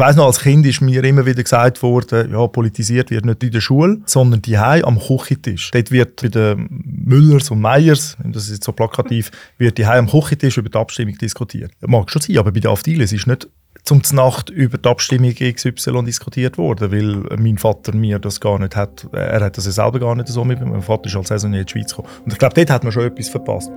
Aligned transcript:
weiß 0.00 0.16
noch, 0.16 0.26
als 0.26 0.40
Kind 0.40 0.66
ist 0.66 0.80
mir 0.80 1.04
immer 1.04 1.26
wieder 1.26 1.42
gesagt 1.42 1.82
worden, 1.82 2.32
ja, 2.32 2.46
politisiert 2.48 3.10
wird 3.10 3.24
nicht 3.24 3.42
in 3.42 3.52
der 3.52 3.60
Schule, 3.60 4.00
sondern 4.06 4.42
die 4.42 4.56
am 4.56 4.98
Küchentisch. 4.98 5.70
Dort 5.70 5.90
wird 5.92 6.22
bei 6.22 6.28
den 6.28 6.68
Müllers 7.04 7.50
und 7.50 7.60
Meyers, 7.60 8.16
das 8.24 8.44
ist 8.44 8.54
jetzt 8.54 8.64
so 8.64 8.72
plakativ, 8.72 9.30
wird 9.58 9.78
die 9.78 9.84
am 9.84 10.08
Küchentisch 10.08 10.56
über 10.56 10.68
die 10.68 10.78
Abstimmung 10.78 11.16
diskutiert. 11.18 11.72
Mag 11.86 12.10
schon 12.10 12.22
sein, 12.22 12.38
aber 12.38 12.50
bei 12.50 12.60
der 12.60 12.72
Afdiles 12.72 13.12
ist 13.12 13.26
nicht 13.26 13.48
zum 13.84 14.02
Nacht 14.12 14.50
über 14.50 14.78
die 14.78 14.88
Abstimmung 14.88 15.34
XY 15.34 16.04
diskutiert 16.04 16.58
worden, 16.58 16.92
weil 16.92 17.38
mein 17.38 17.58
Vater 17.58 17.94
mir 17.94 18.18
das 18.18 18.40
gar 18.40 18.58
nicht 18.58 18.76
hat, 18.76 19.06
er 19.12 19.40
hat 19.40 19.56
das 19.56 19.66
ja 19.66 19.72
selber 19.72 20.00
gar 20.00 20.14
nicht 20.14 20.28
so 20.28 20.44
mit, 20.44 20.60
mein 20.60 20.82
Vater 20.82 21.06
ist 21.06 21.16
als 21.16 21.28
Saisonier 21.28 21.60
in 21.60 21.66
die 21.66 21.72
Schweiz 21.72 21.90
gekommen. 21.90 22.08
Und 22.24 22.32
ich 22.32 22.38
glaube, 22.38 22.54
dort 22.54 22.70
hat 22.70 22.84
man 22.84 22.92
schon 22.92 23.04
etwas 23.04 23.28
verpasst. 23.28 23.70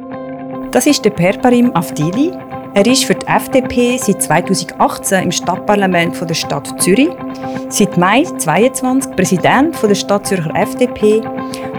Das 0.72 0.88
ist 0.88 1.04
der 1.06 1.12
Perparim 1.12 1.72
Afdili. 1.76 2.32
Er 2.76 2.88
ist 2.88 3.06
für 3.06 3.14
die 3.14 3.28
FDP 3.28 3.98
seit 3.98 4.24
2018 4.24 5.26
im 5.26 5.32
Stadtparlament 5.32 6.20
der 6.28 6.34
Stadt 6.34 6.82
Zürich, 6.82 7.10
seit 7.70 7.98
Mai 7.98 8.24
2022 8.24 9.16
Präsident 9.16 9.76
der 9.84 9.94
Stadt 9.94 10.26
Zürcher 10.26 10.56
FDP 10.56 11.22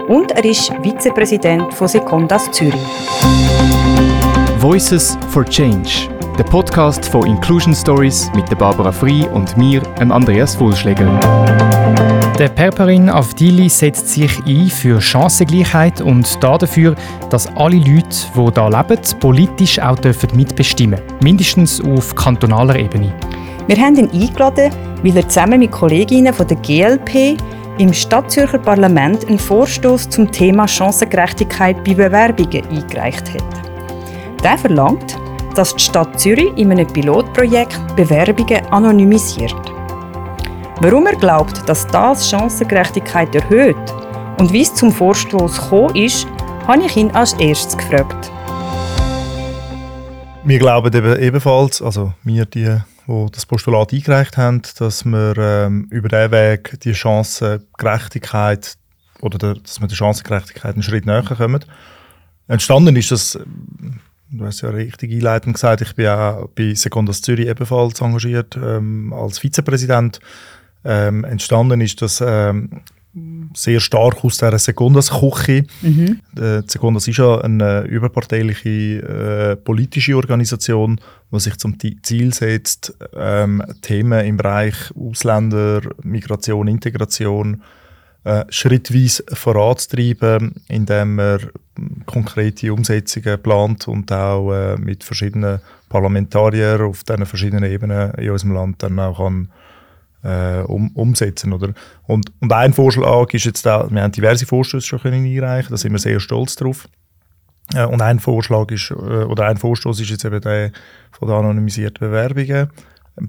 und 0.07 0.31
er 0.31 0.45
ist 0.45 0.71
Vizepräsident 0.81 1.73
von 1.73 1.89
Secondas 1.89 2.49
Zürich. 2.51 2.75
Voices 4.59 5.17
for 5.31 5.43
Change 5.43 6.14
der 6.37 6.43
Podcast 6.43 7.05
von 7.05 7.25
Inclusion 7.25 7.73
Stories 7.73 8.29
mit 8.35 8.49
der 8.51 8.57
Barbara 8.57 8.91
Frei 8.91 9.25
und 9.29 9.55
mir, 9.55 9.81
Andreas 10.11 10.55
Fuhlschläger. 10.55 11.07
Der 12.37 12.49
Perperin 12.49 13.09
Avdili 13.09 13.69
setzt 13.69 14.09
sich 14.09 14.31
ein 14.45 14.67
für 14.67 14.99
Chancengleichheit 14.99 16.01
und 16.01 16.43
dafür, 16.43 16.95
dass 17.29 17.47
alle 17.55 17.77
Leute, 17.77 18.09
die 18.35 18.51
hier 18.51 18.69
leben, 18.69 19.19
politisch 19.21 19.79
auch 19.79 19.97
mitbestimmen 20.33 20.99
dürfen. 20.99 21.17
Mindestens 21.23 21.81
auf 21.81 22.13
kantonaler 22.15 22.75
Ebene. 22.75 23.13
Wir 23.67 23.77
haben 23.77 23.95
ihn 23.95 24.09
eingeladen, 24.11 24.73
weil 25.03 25.15
er 25.15 25.29
zusammen 25.29 25.59
mit 25.59 25.71
Kolleginnen 25.71 26.33
von 26.33 26.47
der 26.47 26.57
GLP 26.57 27.37
im 27.77 27.93
Stadtzürcher 27.93 28.59
Parlament 28.59 29.25
einen 29.25 29.39
Vorstoß 29.39 30.09
zum 30.09 30.29
Thema 30.29 30.67
Chancengerechtigkeit 30.67 31.81
bei 31.85 31.93
Bewerbungen 31.93 32.67
eingereicht 32.69 33.33
hat. 33.33 34.43
Der 34.43 34.57
verlangt, 34.57 35.17
dass 35.55 35.75
die 35.75 35.83
Stadt 35.83 36.19
Zürich 36.19 36.51
in 36.57 36.71
einem 36.71 36.87
Pilotprojekt 36.87 37.79
Bewerbungen 37.95 38.65
anonymisiert. 38.71 39.55
Warum 40.81 41.07
er 41.07 41.15
glaubt, 41.15 41.67
dass 41.67 41.87
das 41.87 42.29
Chancengerechtigkeit 42.29 43.33
erhöht 43.33 43.77
und 44.37 44.51
wie 44.51 44.61
es 44.61 44.73
zum 44.75 44.91
Vorstoß 44.91 45.61
gekommen 45.61 45.95
ist, 45.95 46.27
habe 46.67 46.83
ich 46.85 46.97
ihn 46.97 47.09
als 47.11 47.33
erstes 47.33 47.77
gefragt. 47.77 48.31
Wir 50.43 50.59
glauben 50.59 50.93
eben 50.93 51.19
ebenfalls, 51.19 51.81
also 51.81 52.13
wir, 52.23 52.45
die, 52.45 52.77
die 53.07 53.25
das 53.31 53.45
Postulat 53.45 53.93
eingereicht 53.93 54.37
haben, 54.37 54.61
dass 54.77 55.05
wir 55.05 55.37
ähm, 55.37 55.87
über 55.89 56.09
diesen 56.09 56.31
Weg 56.31 56.79
die 56.81 56.93
Chancengerechtigkeit 56.93 58.75
oder 59.21 59.37
der, 59.37 59.53
dass 59.55 59.79
wir 59.79 59.87
der 59.87 59.95
Chancengerechtigkeit 59.95 60.73
einen 60.73 60.83
Schritt 60.83 61.05
näher 61.05 61.23
kommen. 61.23 61.63
Entstanden 62.47 62.95
ist 62.95 63.11
das 63.11 63.39
Du 64.31 64.45
hast 64.45 64.61
ja 64.61 64.69
richtig 64.69 65.11
einleitend 65.11 65.55
gesagt, 65.55 65.81
ich 65.81 65.95
bin 65.95 66.07
auch 66.07 66.49
bei 66.55 66.73
Secondas 66.73 67.21
Zürich 67.21 67.47
ebenfalls 67.47 68.01
engagiert 68.01 68.57
ähm, 68.61 69.13
als 69.13 69.39
Vizepräsident. 69.39 70.19
Ähm, 70.83 71.23
entstanden 71.23 71.81
ist 71.81 72.01
das 72.01 72.21
ähm, 72.25 72.81
sehr 73.53 73.79
stark 73.79 74.23
aus 74.23 74.37
dieser 74.37 74.57
Secondas-Küche. 74.57 75.63
Mhm. 75.81 76.19
Äh, 76.37 76.63
Secondas 76.67 77.07
ist 77.07 77.17
ja 77.17 77.39
eine 77.39 77.81
überparteiliche 77.83 78.69
äh, 78.69 79.55
politische 79.55 80.15
Organisation, 80.15 80.99
die 81.31 81.39
sich 81.39 81.57
zum 81.57 81.77
Ziel 82.03 82.33
setzt, 82.33 82.93
ähm, 83.15 83.63
Themen 83.81 84.25
im 84.25 84.37
Bereich 84.37 84.75
Ausländer, 84.95 85.81
Migration, 86.03 86.67
Integration 86.67 87.61
äh, 88.25 88.43
schrittweise 88.49 89.23
voranzutreiben, 89.33 90.55
indem 90.67 91.19
er 91.19 91.39
konkrete 92.05 92.73
Umsetzungen 92.73 93.41
plant 93.41 93.87
und 93.87 94.11
auch 94.11 94.51
äh, 94.51 94.77
mit 94.77 95.03
verschiedenen 95.03 95.59
Parlamentariern 95.89 96.81
auf 96.81 97.03
diesen 97.03 97.25
verschiedenen 97.27 97.71
Ebenen 97.71 98.11
in 98.15 98.31
unserem 98.31 98.53
Land 98.53 98.81
dann 98.81 98.99
auch 98.99 99.17
kann, 99.17 99.51
äh, 100.23 100.63
um, 100.63 100.89
umsetzen 100.95 101.53
oder? 101.53 101.73
Und, 102.07 102.31
und 102.39 102.51
ein 102.51 102.73
Vorschlag 102.73 103.31
ist 103.33 103.45
jetzt 103.45 103.67
auch, 103.67 103.91
wir 103.91 104.01
haben 104.01 104.11
diverse 104.11 104.47
Vorstöße 104.47 104.87
schon 104.87 105.01
können 105.01 105.25
einreichen, 105.25 105.69
da 105.69 105.77
sind 105.77 105.91
wir 105.91 105.99
sehr 105.99 106.19
stolz 106.19 106.55
drauf. 106.55 106.87
Äh, 107.75 107.85
und 107.85 108.01
ein 108.01 108.19
Vorschlag 108.19 108.71
ist, 108.71 108.91
äh, 108.91 108.93
oder 108.93 109.45
ein 109.45 109.57
Vorstoß 109.57 109.99
ist 109.99 110.09
jetzt 110.09 110.25
eben 110.25 110.41
der 110.41 110.71
von 111.11 111.27
den 111.27 111.37
anonymisierten 111.37 112.07
Bewerbungen. 112.07 112.69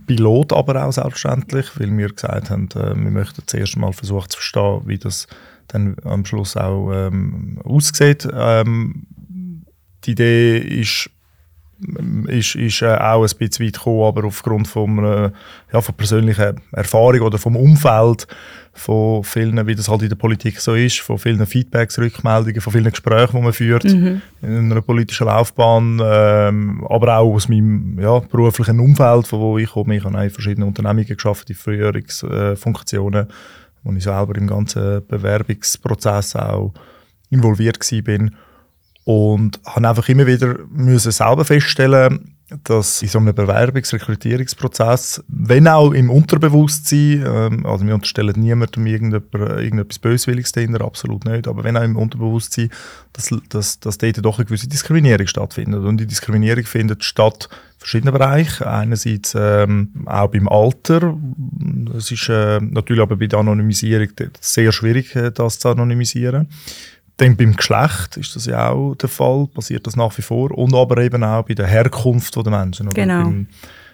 Pilot 0.07 0.53
aber 0.53 0.85
auch 0.85 0.93
selbstverständlich, 0.93 1.79
weil 1.79 1.97
wir 1.97 2.09
gesagt 2.09 2.51
haben, 2.51 2.69
äh, 2.75 2.97
wir 2.97 3.11
möchten 3.11 3.43
zuerst 3.47 3.77
mal 3.77 3.93
versuchen 3.93 4.31
zu 4.31 4.39
verstehen, 4.39 4.83
wie 4.87 4.99
das 4.99 5.27
dann 5.69 5.97
am 6.05 6.25
Schluss 6.25 6.57
auch 6.57 6.93
ähm, 6.93 7.61
aussieht. 7.65 8.29
Ähm, 8.33 9.07
die 10.05 10.13
Idee 10.13 10.59
ist, 10.59 11.11
ist, 12.29 12.55
ist 12.55 12.83
äh, 12.83 12.97
auch 12.97 13.23
ein 13.23 13.39
bisschen 13.39 13.67
weit 13.67 13.75
gekommen, 13.75 14.05
aber 14.05 14.25
aufgrund 14.25 14.69
von, 14.69 15.05
äh, 15.05 15.31
ja, 15.73 15.81
von 15.81 15.95
persönlicher 15.95 16.55
Erfahrung 16.73 17.21
oder 17.21 17.39
vom 17.39 17.57
Umfeld 17.57 18.27
von 18.77 19.25
vielen, 19.25 19.67
wie 19.67 19.75
das 19.75 19.89
halt 19.89 20.03
in 20.03 20.11
der 20.11 20.17
Politik 20.17 20.61
so 20.61 20.75
ist, 20.75 21.01
von 21.01 21.19
vielen 21.19 21.45
Feedbacks, 21.47 21.99
Rückmeldungen, 21.99 22.61
von 22.61 22.73
vielen 22.73 22.91
Gesprächen, 22.91 23.37
die 23.37 23.43
man 23.43 23.53
führt 23.53 23.85
mhm. 23.85 24.21
in 24.43 24.71
einer 24.71 24.83
politischen 24.83 25.27
Laufbahn, 25.27 26.01
ähm, 26.05 26.87
aber 26.89 27.17
auch 27.19 27.35
aus 27.35 27.49
meinem 27.49 27.99
ja, 27.99 28.19
beruflichen 28.19 28.79
Umfeld, 28.79 29.27
von 29.27 29.41
wo 29.41 29.59
ich 29.59 29.71
komme. 29.71 29.97
Ich 29.97 30.05
habe 30.05 30.23
in 30.23 30.31
verschiedenen 30.31 30.69
Unternehmungen 30.69 31.07
geschafft, 31.07 31.49
in 31.49 31.57
Frühjahrsfunktionen, 31.57 33.29
wo 33.83 33.93
ich 33.93 34.05
selber 34.05 34.37
im 34.37 34.47
ganzen 34.47 35.07
Bewerbungsprozess 35.07 36.37
auch 36.37 36.73
involviert 37.31 37.81
war. 37.81 38.29
Und 39.05 39.61
habe 39.65 39.89
einfach 39.89 40.09
immer 40.09 40.27
wieder 40.27 40.57
müssen 40.69 41.13
selber 41.13 41.45
feststellen, 41.45 42.36
dass 42.63 43.03
in 43.03 43.09
so 43.09 43.19
einem 43.19 43.35
Bewerbungsrekrutierungsprozess, 43.35 45.25
wenn 45.27 45.67
auch 45.67 45.91
im 45.91 46.11
Unterbewusstsein, 46.11 47.25
ähm, 47.27 47.67
also 47.67 47.85
wir 47.85 47.95
unterstellen 47.95 48.41
niemandem 48.41 48.87
irgendetwas 48.87 49.99
Böswilliges 49.99 50.53
dahinter, 50.53 50.85
absolut 50.85 51.25
nicht, 51.25 51.49
aber 51.49 51.65
wenn 51.65 51.77
auch 51.77 51.83
im 51.83 51.97
Unterbewusstsein, 51.97 52.71
dass, 53.13 53.35
dass, 53.49 53.81
dass 53.81 53.99
dort 53.99 54.25
doch 54.25 54.39
eine 54.39 54.47
gewisse 54.47 54.69
Diskriminierung 54.69 55.27
stattfindet. 55.27 55.85
Und 55.85 55.99
die 55.99 56.07
Diskriminierung 56.07 56.65
findet 56.65 57.03
statt 57.03 57.49
in 57.51 57.79
verschiedenen 57.81 58.15
Bereichen. 58.15 58.65
Einerseits 58.65 59.35
ähm, 59.37 60.05
auch 60.07 60.29
beim 60.29 60.49
Alter. 60.49 61.19
Es 61.97 62.13
ist 62.13 62.29
äh, 62.29 62.61
natürlich 62.61 63.03
aber 63.03 63.17
bei 63.17 63.27
der 63.27 63.41
Anonymisierung 63.41 64.09
sehr 64.41 64.71
schwierig, 64.71 65.17
äh, 65.17 65.33
das 65.33 65.59
zu 65.59 65.69
anonymisieren. 65.69 66.47
Dann 67.19 67.37
beim 67.37 67.57
Geschlecht 67.57 68.17
ist 68.19 68.37
das 68.37 68.47
ja 68.47 68.71
auch 68.71 68.95
der 68.95 69.09
Fall, 69.09 69.47
passiert 69.47 69.87
das 69.87 69.97
nach 69.97 70.17
wie 70.19 70.23
vor. 70.23 70.51
Und 70.51 70.75
aber 70.75 71.03
eben 71.03 71.25
auch 71.25 71.45
bei 71.45 71.55
der 71.55 71.67
Herkunft 71.67 72.37
der 72.37 72.51
Menschen. 72.51 72.91
Genau. 72.91 73.25
Beim, 73.25 73.49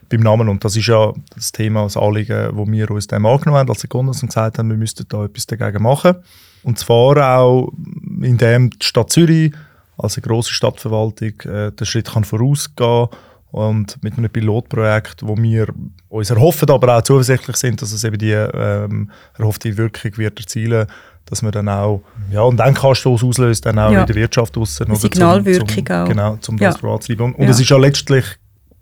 beim 0.08 0.20
Namen. 0.20 0.48
Und 0.48 0.64
das 0.64 0.76
ist 0.76 0.88
ja 0.88 1.12
das 1.34 1.52
Thema, 1.52 1.84
das 1.84 1.96
Anliegen, 1.96 2.50
wo 2.52 2.66
wir 2.66 2.90
uns 2.90 3.06
dem 3.06 3.24
angenommen 3.24 3.58
haben 3.58 3.70
als 3.70 3.80
Sekundas 3.80 4.22
und 4.22 4.28
gesagt 4.28 4.58
haben, 4.58 4.70
wir 4.70 4.76
müssten 4.76 5.06
da 5.08 5.24
etwas 5.24 5.46
dagegen 5.46 5.82
machen. 5.82 6.16
Und 6.64 6.78
zwar 6.78 7.38
auch, 7.38 7.72
indem 8.20 8.70
die 8.70 8.86
Stadt 8.86 9.10
Zürich 9.10 9.52
als 9.96 10.16
eine 10.16 10.26
grosse 10.26 10.52
Stadtverwaltung 10.52 11.40
äh, 11.40 11.72
den 11.72 11.86
Schritt 11.86 12.12
kann 12.12 12.24
vorausgehen 12.24 13.08
und 13.50 14.02
mit 14.02 14.16
einem 14.16 14.30
Pilotprojekt, 14.30 15.26
wo 15.26 15.36
wir 15.36 15.68
uns 16.08 16.30
erhoffen, 16.30 16.70
aber 16.70 16.96
auch 16.96 17.02
zuversichtlich 17.02 17.56
sind, 17.56 17.82
dass 17.82 17.92
es 17.92 18.02
eben 18.02 18.18
die 18.18 18.32
ähm, 18.32 19.10
erhoffte 19.38 19.76
Wirkung 19.76 20.16
wird 20.16 20.40
erzielen 20.40 20.86
dass 21.32 21.40
man 21.40 21.50
dann 21.50 21.66
auch 21.70 22.02
ja, 22.30 22.46
einen 22.46 22.58
Denkanstoß 22.58 23.24
auslöst, 23.24 23.64
dann 23.64 23.78
auch 23.78 23.90
ja. 23.90 24.02
in 24.02 24.06
der 24.06 24.16
Wirtschaft 24.16 24.54
aussen. 24.58 24.94
Signalwirkung 24.94 25.66
zum, 25.66 25.86
zum, 25.86 25.96
auch. 25.96 26.06
Genau, 26.06 26.38
um 26.46 26.58
das 26.58 26.74
ja. 26.74 26.78
voranzutreiben. 26.78 27.24
Und, 27.24 27.34
und 27.36 27.48
es 27.48 27.58
ist 27.58 27.70
ja 27.70 27.78
letztlich, 27.78 28.26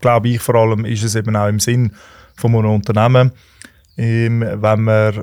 glaube 0.00 0.30
ich, 0.30 0.40
vor 0.40 0.56
allem 0.56 0.84
ist 0.84 1.04
es 1.04 1.14
eben 1.14 1.36
auch 1.36 1.46
im 1.46 1.60
Sinn 1.60 1.92
von 2.34 2.52
einem 2.56 2.72
Unternehmen, 2.72 3.30
ähm, 3.96 4.40
wenn, 4.40 4.82
man 4.82 5.14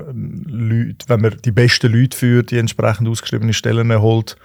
Leute, 0.46 1.04
wenn 1.08 1.20
man 1.20 1.36
die 1.44 1.50
besten 1.50 1.92
Leute 1.92 2.16
für 2.16 2.42
die 2.42 2.56
entsprechend 2.56 3.06
ausgeschriebenen 3.06 3.52
Stellen 3.52 3.92
holt 4.00 4.36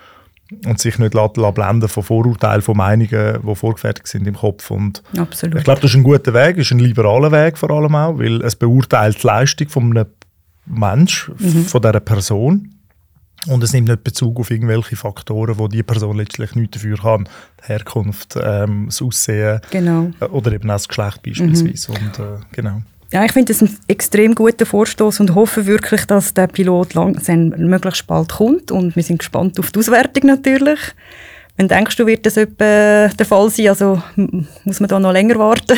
und 0.65 0.77
sich 0.77 0.99
nicht 0.99 1.13
blenden 1.13 1.87
von 1.87 2.03
Vorurteilen, 2.03 2.61
von 2.61 2.75
Meinungen, 2.75 3.39
die 3.47 3.55
vorgefertigt 3.55 4.09
sind 4.09 4.27
im 4.27 4.35
Kopf. 4.35 4.71
Und 4.71 5.03
Absolut. 5.17 5.59
Ich 5.59 5.63
glaube, 5.63 5.79
das 5.79 5.91
ist 5.91 5.95
ein 5.95 6.03
guter 6.03 6.33
Weg, 6.33 6.57
ist 6.57 6.71
ein 6.71 6.79
liberaler 6.79 7.31
Weg 7.31 7.57
vor 7.57 7.71
allem 7.71 7.95
auch, 7.95 8.19
weil 8.19 8.41
es 8.41 8.57
beurteilt 8.57 9.23
die 9.23 9.27
Leistung 9.27 9.69
von 9.69 9.97
einem 9.97 10.07
Mensch, 10.65 11.29
mhm. 11.39 11.65
von 11.65 11.81
dieser 11.81 11.99
Person. 11.99 12.72
Und 13.47 13.63
es 13.63 13.73
nimmt 13.73 13.89
nicht 13.89 14.03
Bezug 14.03 14.39
auf 14.39 14.51
irgendwelche 14.51 14.95
Faktoren, 14.95 15.57
wo 15.57 15.67
die 15.67 15.83
Person 15.83 16.17
letztlich 16.17 16.55
nichts 16.55 16.75
dafür 16.75 16.97
kann. 16.97 17.27
Die 17.61 17.67
Herkunft, 17.67 18.37
ähm, 18.41 18.85
das 18.87 19.01
Aussehen 19.01 19.59
genau. 19.69 20.11
Äh, 20.19 20.25
oder 20.25 20.51
eben 20.53 20.69
auch 20.69 20.75
das 20.75 20.87
Geschlecht 20.87 21.23
beispielsweise. 21.23 21.91
Mhm. 21.91 21.97
Und, 21.97 22.19
äh, 22.19 22.39
genau. 22.51 22.81
Ja, 23.11 23.23
ich 23.23 23.31
finde 23.31 23.53
das 23.53 23.61
ein 23.61 23.77
extrem 23.87 24.33
guter 24.33 24.65
Vorstoß 24.65 25.19
und 25.19 25.35
hoffe 25.35 25.67
wirklich, 25.67 26.05
dass 26.05 26.33
der 26.33 26.47
Pilot 26.47 26.95
langsam 26.95 27.49
möglichst 27.49 28.07
bald 28.07 28.29
kommt. 28.29 28.71
Und 28.71 28.95
wir 28.95 29.03
sind 29.03 29.19
gespannt 29.19 29.59
auf 29.59 29.71
die 29.71 29.79
Auswertung 29.79 30.25
natürlich. 30.25 30.79
Wenn 31.55 31.67
denkst 31.67 31.95
du, 31.97 32.07
wird 32.07 32.25
das 32.25 32.37
etwa 32.37 33.09
der 33.09 33.25
Fall 33.25 33.49
sein? 33.51 33.67
Also 33.67 34.01
muss 34.63 34.79
man 34.79 34.89
da 34.89 34.99
noch 34.99 35.11
länger 35.11 35.35
warten? 35.35 35.77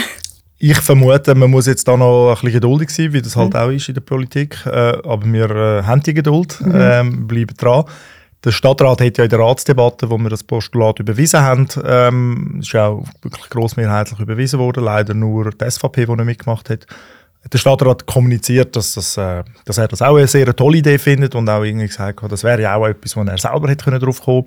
Ich 0.57 0.77
vermute, 0.77 1.35
man 1.35 1.51
muss 1.51 1.67
jetzt 1.67 1.87
da 1.87 1.97
noch 1.97 2.29
ein 2.29 2.33
bisschen 2.35 2.53
geduldig 2.53 2.89
sein, 2.89 3.13
wie 3.13 3.21
das 3.21 3.35
halt 3.35 3.53
mhm. 3.53 3.59
auch 3.59 3.69
ist 3.69 3.89
in 3.89 3.95
der 3.95 4.01
Politik. 4.01 4.57
Äh, 4.65 4.97
aber 5.03 5.25
wir 5.25 5.49
äh, 5.49 5.83
haben 5.83 6.01
die 6.01 6.13
Geduld, 6.13 6.59
mhm. 6.61 6.73
ähm, 6.75 7.27
bleiben 7.27 7.55
dran. 7.57 7.85
Der 8.43 8.51
Stadtrat 8.51 9.01
hat 9.01 9.17
ja 9.17 9.23
in 9.23 9.29
der 9.29 9.39
Ratsdebatte, 9.39 10.09
wo 10.09 10.17
wir 10.19 10.29
das 10.29 10.43
Postulat 10.43 10.99
überwiesen 10.99 11.41
haben, 11.41 11.67
ähm, 11.83 12.57
ist 12.61 12.73
ja 12.73 12.87
auch 12.87 13.05
wirklich 13.23 13.49
grossmehrheitlich 13.49 14.19
überwiesen 14.19 14.59
worden, 14.59 14.83
leider 14.83 15.15
nur 15.15 15.49
die 15.49 15.69
SVP, 15.69 16.05
die 16.05 16.11
nicht 16.11 16.25
mitgemacht 16.25 16.69
hat. 16.69 16.85
Der 17.51 17.57
Stadtrat 17.57 18.05
kommuniziert, 18.05 18.75
dass, 18.75 18.93
das, 18.93 19.17
äh, 19.17 19.43
dass 19.65 19.77
er 19.77 19.87
das 19.87 20.01
auch 20.01 20.15
eine 20.15 20.27
sehr 20.27 20.55
tolle 20.55 20.77
Idee 20.77 20.99
findet 20.99 21.35
und 21.35 21.49
auch 21.49 21.63
irgendwie 21.63 21.87
gesagt 21.87 22.21
hat, 22.21 22.31
das 22.31 22.43
wäre 22.43 22.61
ja 22.61 22.75
auch 22.75 22.85
etwas, 22.85 23.15
wo 23.17 23.23
er 23.23 23.37
selber 23.37 23.67
hätte 23.67 23.83
können 23.83 23.99
drauf 23.99 24.21
kommen 24.21 24.45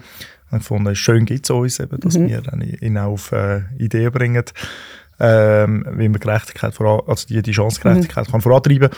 können. 0.51 0.61
Ich 0.61 0.67
fand, 0.67 0.97
schön 0.97 1.25
gibt 1.25 1.45
es 1.45 1.51
uns 1.51 1.81
eben, 1.81 2.01
dass 2.01 2.17
mhm. 2.17 2.29
wir 2.29 2.41
dann 2.41 2.61
ihn 2.61 2.99
auch 2.99 3.13
auf 3.13 3.33
äh, 3.33 3.63
Ideen 3.79 4.13
bringen 4.13 4.45
ähm, 5.21 5.87
wie 5.93 6.09
man 6.09 6.21
Gerechtigkeit 6.21 6.75
voran, 6.75 7.01
also 7.07 7.27
die, 7.27 7.43
die 7.43 7.55
Chancengerechtigkeit 7.55 8.29
mhm. 8.29 8.33
kann 8.33 8.41
vorantreiben 8.41 8.91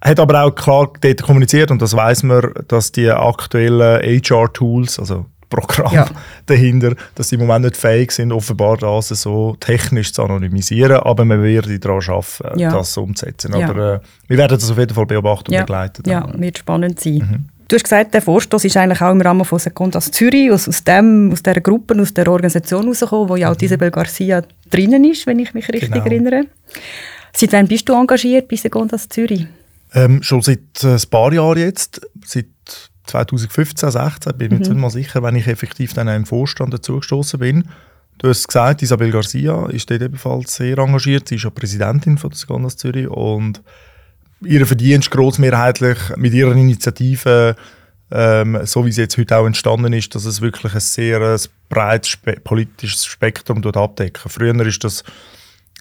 hat 0.00 0.20
aber 0.20 0.44
auch 0.44 0.54
klar 0.54 0.92
dort 1.00 1.22
kommuniziert 1.22 1.70
und 1.70 1.82
das 1.82 1.94
weiß 1.94 2.22
man, 2.22 2.52
dass 2.68 2.92
die 2.92 3.10
aktuellen 3.10 4.00
HR-Tools, 4.00 5.00
also 5.00 5.26
Programme 5.48 5.94
ja. 5.94 6.06
dahinter, 6.46 6.94
dass 7.14 7.28
die 7.28 7.36
im 7.36 7.42
Moment 7.42 7.64
nicht 7.64 7.76
fähig 7.76 8.12
sind, 8.12 8.32
offenbar 8.32 8.76
das 8.76 9.08
so 9.08 9.56
technisch 9.58 10.12
zu 10.12 10.22
anonymisieren, 10.22 11.00
aber 11.00 11.24
man 11.24 11.42
wird 11.42 11.84
daran 11.84 12.02
arbeiten, 12.06 12.58
ja. 12.58 12.70
das 12.70 12.96
umzusetzen. 12.96 13.58
Ja. 13.58 13.68
Aber 13.68 13.94
äh, 13.94 14.00
wir 14.28 14.38
werden 14.38 14.58
das 14.58 14.70
auf 14.70 14.78
jeden 14.78 14.94
Fall 14.94 15.06
beobachten 15.06 15.52
und 15.52 15.60
begleiten. 15.60 16.02
Ja, 16.08 16.28
wird 16.38 16.58
spannend 16.58 17.00
sein. 17.00 17.14
Mhm. 17.14 17.44
Du 17.68 17.76
hast 17.76 17.82
gesagt, 17.82 18.14
der 18.14 18.22
Vorstoß 18.22 18.64
ist 18.64 18.78
eigentlich 18.78 19.02
auch 19.02 19.10
im 19.10 19.20
Rahmen 19.20 19.44
von 19.44 19.58
Sekundas 19.58 20.10
Zürich, 20.10 20.50
aus, 20.50 20.68
aus, 20.68 20.82
dem, 20.84 21.30
aus 21.30 21.42
dieser 21.42 21.60
Gruppe, 21.60 22.00
aus 22.00 22.14
der 22.14 22.26
Organisation 22.26 22.84
herausgekommen, 22.84 23.28
wo 23.28 23.36
ja 23.36 23.50
auch 23.50 23.56
mhm. 23.56 23.64
Isabel 23.64 23.90
Garcia 23.90 24.42
drinnen 24.70 25.04
ist, 25.04 25.26
wenn 25.26 25.38
ich 25.38 25.52
mich 25.52 25.68
richtig 25.68 25.92
genau. 25.92 26.06
erinnere. 26.06 26.46
Seit 27.34 27.52
wann 27.52 27.68
bist 27.68 27.86
du 27.86 27.92
engagiert 27.92 28.48
bei 28.48 28.56
Sekundas 28.56 29.10
Zürich? 29.10 29.46
Ähm, 29.92 30.22
schon 30.22 30.40
seit 30.40 30.82
äh, 30.82 30.94
ein 30.94 31.10
paar 31.10 31.30
Jahren 31.32 31.58
jetzt, 31.58 32.00
seit 32.24 32.46
2015, 33.04 33.90
16 33.90 34.38
bin 34.38 34.46
ich 34.46 34.52
mhm. 34.52 34.58
mir 34.58 34.68
nicht 34.68 34.80
mal 34.80 34.90
sicher, 34.90 35.22
wenn 35.22 35.36
ich 35.36 35.46
effektiv 35.46 35.92
dann 35.92 36.08
im 36.08 36.24
Vorstand 36.24 36.72
dazugestoßen 36.72 37.38
bin. 37.38 37.68
Du 38.16 38.28
hast 38.28 38.48
gesagt, 38.48 38.82
Isabel 38.82 39.12
Garcia 39.12 39.68
ist 39.68 39.90
dort 39.90 40.02
ebenfalls 40.02 40.56
sehr 40.56 40.78
engagiert. 40.78 41.28
Sie 41.28 41.36
ist 41.36 41.44
ja 41.44 41.50
Präsidentin 41.50 42.16
von 42.16 42.30
der 42.30 42.38
Sekundas 42.38 42.76
Zürich 42.76 43.08
und 43.08 43.62
ihr 44.44 44.66
Verdienst 44.66 45.10
großmehrheitlich 45.10 45.98
mit 46.16 46.32
ihrer 46.34 46.52
Initiative, 46.52 47.56
ähm, 48.10 48.58
so 48.64 48.86
wie 48.86 48.92
sie 48.92 49.02
jetzt 49.02 49.18
heute 49.18 49.36
auch 49.36 49.46
entstanden 49.46 49.92
ist, 49.92 50.14
dass 50.14 50.24
es 50.24 50.40
wirklich 50.40 50.74
ein 50.74 50.80
sehr 50.80 51.20
ein 51.20 51.40
breites 51.68 52.10
Spe 52.10 52.40
politisches 52.40 53.04
Spektrum 53.04 53.60
dort 53.62 53.76
abdecken. 53.76 54.30
Früher 54.30 54.54
ist 54.66 54.82
das 54.84 55.04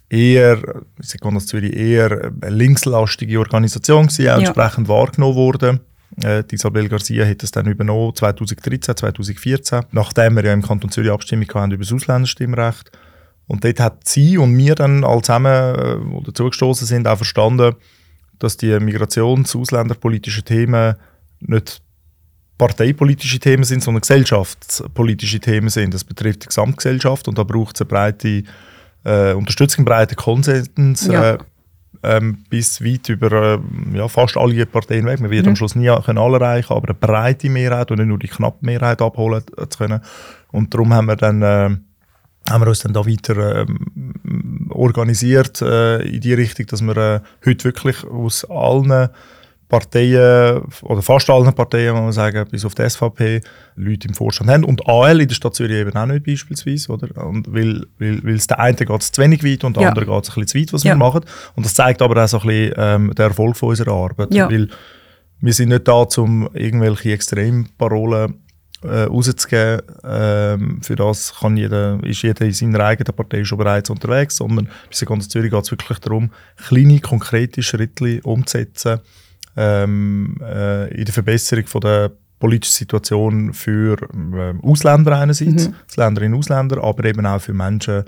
eher, 0.10 0.58
ich 1.00 1.10
sage 1.10 1.34
das 1.34 1.46
Zürich, 1.46 1.76
eher 1.76 2.32
eine 2.42 2.56
linkslastige 2.56 3.40
Organisation 3.40 4.08
gewesen, 4.08 4.24
auch 4.24 4.26
ja. 4.26 4.38
entsprechend 4.40 4.88
wahrgenommen 4.88 5.36
worden. 5.36 5.80
Äh, 6.24 6.44
Isabel 6.52 6.90
Garcia 6.90 7.26
hat 7.26 7.44
das 7.44 7.52
dann 7.52 7.68
übernommen 7.68 8.16
2013, 8.16 8.96
2014, 8.96 9.82
nachdem 9.92 10.36
wir 10.36 10.46
ja 10.46 10.54
im 10.54 10.62
Kanton 10.62 10.90
Zürich 10.90 11.12
Abstimmung 11.12 11.48
hatten 11.54 11.72
über 11.72 11.84
das 11.84 11.94
Ausländerstimmrecht. 11.94 12.92
Und 13.46 13.64
dort 13.64 13.80
hat 13.80 14.08
sie 14.08 14.38
und 14.38 14.58
wir 14.58 14.76
dann 14.76 15.04
alle 15.04 15.22
zusammen, 15.22 15.76
äh, 15.76 16.20
die 16.20 16.24
dazugestoßen 16.26 16.88
sind, 16.88 17.08
auch 17.08 17.18
verstanden, 17.18 17.76
dass 18.40 18.58
die 18.58 18.72
migrations-, 18.80 19.56
ausländerpolitischen 19.56 20.46
Themen 20.46 20.96
nicht 21.40 21.82
parteipolitische 22.58 23.40
Themen 23.40 23.64
sind, 23.64 23.84
sondern 23.84 24.02
gesellschaftspolitische 24.02 25.40
Themen 25.40 25.70
sind. 25.70 25.94
Das 25.94 26.04
betrifft 26.04 26.44
die 26.44 26.48
Gesamtgesellschaft 26.48 27.28
und 27.28 27.38
da 27.38 27.44
braucht 27.44 27.76
es 27.76 27.82
eine 27.82 27.88
breite 27.88 28.44
äh, 29.04 29.34
Unterstützung, 29.34 29.80
einen 29.80 29.86
breiten 29.86 30.16
Konsens. 30.16 31.06
Ja. 31.06 31.34
Äh, 31.34 31.38
ähm, 32.04 32.44
bis 32.50 32.84
weit 32.84 33.10
über 33.10 33.32
äh, 33.32 33.60
ja, 33.94 34.08
fast 34.08 34.38
alle 34.38 34.66
Parteien 34.66 35.06
weg. 35.06 35.20
Wir 35.20 35.32
werden 35.32 35.46
mhm. 35.46 35.50
am 35.50 35.56
Schluss 35.56 35.76
nie 35.76 35.92
können 36.06 36.20
alle 36.20 36.38
erreichen, 36.38 36.74
aber 36.74 36.90
eine 36.90 36.94
breite 36.94 37.50
Mehrheit 37.50 37.90
und 37.92 37.98
nicht 37.98 38.08
nur 38.08 38.20
die 38.20 38.28
knappe 38.28 38.66
Mehrheit 38.66 39.02
abholen 39.02 39.44
zu 39.70 39.78
können. 39.78 40.02
Und 40.52 40.74
darum 40.74 40.94
haben 40.94 41.08
wir 41.08 41.16
dann 41.16 41.42
äh, 41.42 41.70
haben 42.50 42.62
wir 42.62 42.68
uns 42.68 42.80
dann 42.80 42.94
da 42.94 43.06
weiter 43.06 43.62
ähm, 43.62 44.70
organisiert 44.70 45.62
äh, 45.62 46.02
in 46.02 46.22
die 46.22 46.34
Richtung, 46.34 46.66
dass 46.68 46.82
wir 46.82 46.98
äh, 46.98 47.20
heute 47.46 47.66
wirklich 47.66 48.04
aus 48.06 48.46
allen 48.46 49.10
Parteien, 49.70 50.62
oder 50.82 51.02
fast 51.02 51.30
allen 51.30 51.54
Parteien, 51.54 51.94
muss 51.94 52.02
man 52.02 52.12
sagen, 52.14 52.48
bis 52.50 52.64
auf 52.64 52.74
die 52.74 52.90
SVP, 52.90 53.42
Leute 53.76 54.08
im 54.08 54.14
Vorstand 54.14 54.50
haben. 54.50 54.64
Und 54.64 54.88
AL 54.88 55.20
in 55.20 55.28
der 55.28 55.36
Stadt 55.36 55.56
Zürich 55.56 55.76
eben 55.76 55.96
auch 55.96 56.06
nicht 56.06 56.26
beispielsweise, 56.26 56.92
oder? 56.92 57.26
Und 57.26 57.54
weil, 57.54 57.86
weil, 58.00 58.24
weil 58.24 58.36
es 58.36 58.48
der 58.48 58.60
eine 58.60 58.78
geht 58.78 59.04
zu 59.04 59.22
wenig 59.22 59.44
weit 59.44 59.66
und 59.66 59.76
der 59.76 59.84
ja. 59.84 59.90
andere 59.90 60.06
geht 60.06 60.24
es 60.24 60.30
ein 60.30 60.42
bisschen 60.42 60.48
zu 60.48 60.60
weit, 60.60 60.74
was 60.74 60.84
ja. 60.84 60.92
wir 60.94 60.98
machen. 60.98 61.22
Und 61.56 61.66
das 61.66 61.74
zeigt 61.74 62.02
aber 62.02 62.24
auch 62.24 62.28
so 62.28 62.40
ein 62.40 62.48
bisschen 62.48 62.74
ähm, 62.78 63.14
den 63.14 63.26
Erfolg 63.26 63.58
von 63.58 63.70
unserer 63.70 63.92
Arbeit. 63.92 64.34
Ja. 64.34 64.50
Weil 64.50 64.70
wir 65.42 65.54
sind 65.54 65.70
nicht 65.70 65.88
da, 65.88 66.06
um 66.16 66.50
irgendwelche 66.54 67.12
Extremparolen 67.12 68.36
äh, 68.84 69.04
rauszugeben. 69.04 69.82
Ähm, 70.04 70.82
für 70.82 70.96
das 70.96 71.34
kann 71.40 71.58
jeder, 71.58 72.00
ist 72.04 72.22
jeder 72.22 72.46
in 72.46 72.54
seiner 72.54 72.82
eigenen 72.82 73.16
Partei 73.16 73.44
schon 73.44 73.58
bereits 73.58 73.90
unterwegs, 73.90 74.38
sondern 74.38 74.66
bei 74.66 74.72
Sekunde 74.92 75.28
Zürich 75.28 75.52
geht 75.52 75.64
es 75.64 75.72
wirklich 75.72 76.00
darum, 76.00 76.32
kleine, 76.68 77.00
konkrete 77.00 77.64
Schritte 77.64 78.22
umzusetzen 78.24 79.00
ähm, 79.56 80.38
äh, 80.42 80.94
in 80.94 81.06
der 81.06 81.14
Verbesserung 81.14 81.66
von 81.66 81.82
der 81.82 82.12
politischen 82.40 82.74
Situation 82.74 83.54
für 83.54 83.98
äh, 84.34 84.54
Ausländer 84.62 85.20
einerseits, 85.20 85.70
mhm. 85.70 85.76
Ausländerinnen 85.90 86.34
und 86.34 86.40
Ausländer, 86.40 86.84
aber 86.84 87.06
eben 87.06 87.26
auch 87.26 87.42
für 87.42 87.54
Menschen 87.54 88.04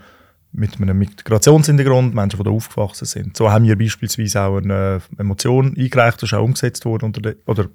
mit 0.51 0.80
einem 0.81 0.98
Migrationshintergrund, 0.98 2.15
Menschen, 2.15 2.38
die 2.38 2.44
da 2.44 2.50
aufgewachsen 2.50 3.06
sind. 3.06 3.38
So 3.38 3.51
haben 3.51 3.65
wir 3.65 3.77
beispielsweise 3.77 4.42
auch 4.42 4.57
eine, 4.57 5.01
eine 5.18 5.24
Motion 5.24 5.75
eingereicht, 5.77 6.22
das 6.22 6.31
ist 6.31 6.33
auch 6.33 6.44
umgesetzt 6.44 6.86
worden 6.86 7.13
de, 7.13 7.36
oder 7.45 7.68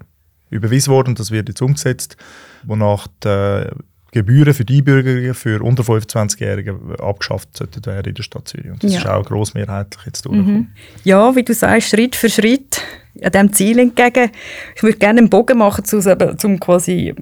überwiesen 0.55 0.93
worden, 0.93 1.15
das 1.15 1.31
wird 1.31 1.49
jetzt 1.49 1.63
umgesetzt, 1.63 2.17
wonach 2.65 3.07
die 3.23 3.67
Gebühren 4.15 4.55
für 4.55 4.65
die 4.65 4.79
Einbürgerungen 4.79 5.35
für 5.35 5.61
unter 5.61 5.83
25-Jährige 5.83 6.79
abgeschafft 7.01 7.57
sollten 7.57 7.85
werden 7.85 8.11
in 8.11 8.15
der 8.15 8.23
Stadt 8.23 8.47
Zürich. 8.47 8.71
Und 8.71 8.85
das 8.85 8.93
ja. 8.93 8.99
ist 9.01 9.09
auch 9.09 9.25
grossmehrheitlich 9.25 10.07
jetzt 10.07 10.25
durchgekommen. 10.25 10.57
Mhm. 10.57 10.69
Ja, 11.03 11.35
wie 11.35 11.43
du 11.43 11.53
sagst, 11.53 11.89
Schritt 11.89 12.15
für 12.15 12.29
Schritt 12.29 12.81
an 13.21 13.33
diesem 13.33 13.53
Ziel 13.53 13.79
entgegen. 13.81 14.31
Ich 14.77 14.85
würde 14.85 14.99
gerne 14.99 15.19
einen 15.19 15.31
Bogen 15.31 15.59
machen 15.59 15.85
zu 15.85 16.01
zum 16.37 16.61
quasi 16.61 17.13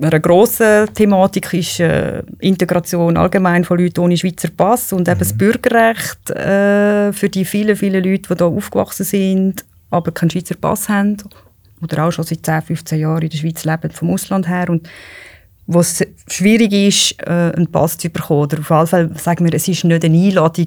einer 0.00 0.20
grossen 0.20 0.94
Thematik 0.94 1.52
ist 1.52 1.80
äh, 1.80 2.22
Integration 2.38 3.16
allgemein 3.16 3.64
von 3.64 3.78
Leuten 3.78 4.00
ohne 4.00 4.16
Schweizer 4.16 4.50
Pass 4.56 4.92
und 4.92 5.08
eben 5.08 5.16
mhm. 5.16 5.18
das 5.18 5.32
Bürgerrecht 5.36 6.30
äh, 6.30 7.12
für 7.12 7.28
die 7.28 7.44
vielen, 7.44 7.74
vielen 7.74 8.04
Leute, 8.04 8.34
die 8.34 8.36
hier 8.36 8.46
aufgewachsen 8.46 9.04
sind, 9.04 9.64
aber 9.90 10.12
keinen 10.12 10.30
Schweizer 10.30 10.54
Pass 10.54 10.88
haben 10.88 11.16
oder 11.82 12.04
auch 12.04 12.10
schon 12.10 12.24
seit 12.24 12.44
10, 12.44 12.62
15 12.62 13.00
Jahren 13.00 13.22
in 13.22 13.30
der 13.30 13.38
Schweiz 13.38 13.64
leben, 13.64 13.90
vom 13.90 14.10
Ausland 14.10 14.48
her. 14.48 14.68
Und 14.68 14.88
wo 15.72 15.80
es 15.80 16.04
schwierig 16.26 16.72
ist, 16.72 17.14
äh, 17.22 17.52
einen 17.54 17.70
Pass 17.70 17.96
zu 17.96 18.10
bekommen. 18.10 18.40
Oder 18.40 18.58
auf 18.58 18.70
jeden 18.70 18.86
Fall 18.86 19.10
sagen 19.16 19.44
wir, 19.44 19.54
es 19.54 19.68
ist 19.68 19.84
nicht 19.84 20.04
eine 20.04 20.18
Einladung 20.18 20.66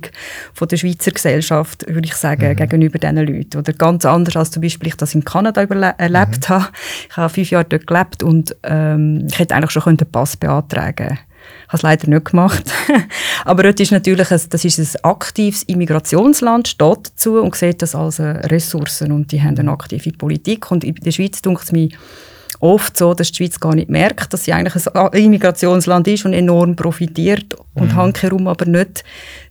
von 0.53 0.67
der 0.69 0.77
Schweizer 0.77 1.11
Gesellschaft, 1.11 1.85
würde 1.87 2.07
ich 2.07 2.15
sagen, 2.15 2.49
mhm. 2.49 2.55
gegenüber 2.55 2.97
diesen 2.99 3.17
Leuten. 3.17 3.57
Oder 3.57 3.73
ganz 3.73 4.05
anders, 4.05 4.37
als 4.37 4.51
zum 4.51 4.61
Beispiel 4.61 4.87
ich 4.87 4.95
das 4.95 5.13
in 5.13 5.25
Kanada 5.25 5.61
erlebt 5.61 6.49
mhm. 6.49 6.53
habe. 6.53 6.67
Ich 7.09 7.17
habe 7.17 7.33
fünf 7.33 7.49
Jahre 7.49 7.65
dort 7.65 7.85
gelebt 7.85 8.23
und 8.23 8.55
ähm, 8.63 9.27
ich 9.29 9.39
hätte 9.39 9.55
eigentlich 9.55 9.71
schon 9.71 9.83
einen 9.83 9.97
Pass 9.97 10.37
beantragen 10.37 11.07
können. 11.07 11.19
Ich 11.65 11.67
habe 11.69 11.77
es 11.77 11.81
leider 11.81 12.07
nicht 12.09 12.25
gemacht. 12.25 12.71
Aber 13.45 13.63
dort 13.63 13.79
ist 13.79 13.91
natürlich 13.91 14.31
ein, 14.31 14.41
das 14.49 14.65
ist 14.65 14.79
ein 14.79 15.03
aktives 15.03 15.63
Immigrationsland, 15.63 16.67
steht 16.67 17.07
dazu 17.07 17.41
und 17.41 17.55
sieht 17.55 17.81
das 17.81 17.95
als 17.95 18.19
Ressourcen 18.19 19.11
und 19.11 19.31
die 19.31 19.41
haben 19.41 19.57
eine 19.57 19.71
aktive 19.71 20.11
Politik. 20.11 20.71
Und 20.71 20.83
in 20.83 20.95
der 20.95 21.11
Schweiz 21.11 21.41
denkt 21.41 21.63
es 21.63 21.71
mir 21.71 21.89
oft 22.59 22.97
so, 22.97 23.13
dass 23.13 23.31
die 23.31 23.37
Schweiz 23.37 23.59
gar 23.59 23.75
nicht 23.75 23.89
merkt, 23.89 24.33
dass 24.33 24.45
sie 24.45 24.53
eigentlich 24.53 24.87
ein 24.87 25.13
Immigrationsland 25.13 26.07
ist 26.07 26.25
und 26.25 26.33
enorm 26.33 26.75
profitiert 26.75 27.55
und 27.73 27.91
mhm. 27.91 27.95
handherum 27.95 28.47
aber 28.47 28.65
nicht 28.65 29.03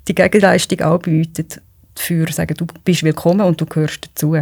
die 0.09 0.15
Gegenleistung 0.15 0.81
anbietet 0.81 1.61
für 1.95 2.31
sagen, 2.33 2.55
du 2.57 2.67
bist 2.85 3.03
willkommen 3.03 3.43
und 3.43 3.61
du 3.61 3.67
gehörst 3.67 4.07
dazu. 4.07 4.37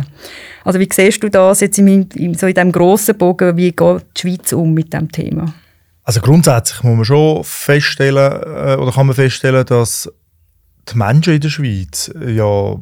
Also 0.64 0.78
wie 0.78 0.88
siehst 0.90 1.22
du 1.22 1.28
das 1.28 1.60
jetzt 1.60 1.78
in, 1.78 2.08
in, 2.14 2.34
so 2.34 2.46
in 2.46 2.54
diesem 2.54 2.72
grossen 2.72 3.18
Bogen, 3.18 3.56
wie 3.56 3.72
geht 3.72 4.02
die 4.16 4.20
Schweiz 4.20 4.52
um 4.52 4.72
mit 4.72 4.92
dem 4.92 5.10
Thema? 5.10 5.52
Also 6.04 6.20
grundsätzlich 6.20 6.82
muss 6.82 6.96
man 6.96 7.04
schon 7.04 7.44
feststellen, 7.44 8.42
äh, 8.42 8.76
oder 8.76 8.92
kann 8.92 9.06
man 9.06 9.14
feststellen, 9.14 9.64
dass 9.66 10.10
die 10.88 10.96
Menschen 10.96 11.34
in 11.34 11.40
der 11.40 11.50
Schweiz 11.50 12.12
ja 12.26 12.76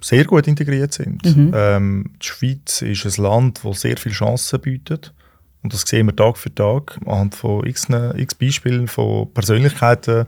sehr 0.00 0.24
gut 0.24 0.48
integriert 0.48 0.92
sind. 0.92 1.24
Mhm. 1.24 1.52
Ähm, 1.54 2.10
die 2.20 2.26
Schweiz 2.26 2.82
ist 2.82 3.04
ein 3.04 3.22
Land, 3.22 3.60
das 3.62 3.80
sehr 3.82 3.96
viele 3.96 4.14
Chancen 4.14 4.60
bietet. 4.60 5.12
Und 5.62 5.72
das 5.72 5.82
sehen 5.82 6.06
wir 6.06 6.14
Tag 6.14 6.38
für 6.38 6.54
Tag 6.54 6.98
anhand 7.06 7.34
von 7.34 7.66
x, 7.66 7.88
x 8.16 8.34
Beispielen 8.34 8.88
von 8.88 9.32
Persönlichkeiten, 9.32 10.26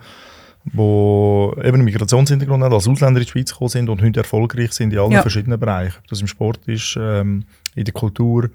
die 0.65 0.73
eben 0.73 1.75
einen 1.75 1.85
Migrationshintergrund 1.85 2.63
haben, 2.63 2.75
als 2.75 2.89
Ausländer 2.89 3.21
in 3.21 3.27
die 3.27 3.31
Schweiz 3.31 3.53
gekommen 3.53 3.69
sind 3.69 3.89
und 3.89 4.03
heute 4.03 4.21
erfolgreich 4.21 4.73
sind 4.73 4.93
in 4.93 4.99
allen 4.99 5.13
ja. 5.13 5.23
verschiedenen 5.23 5.59
Bereichen. 5.59 5.97
Ob 6.01 6.09
das 6.09 6.21
im 6.21 6.27
Sport 6.27 6.61
ist, 6.67 6.99
ähm, 7.01 7.45
in 7.75 7.85
der 7.85 7.95
Kultur, 7.95 8.51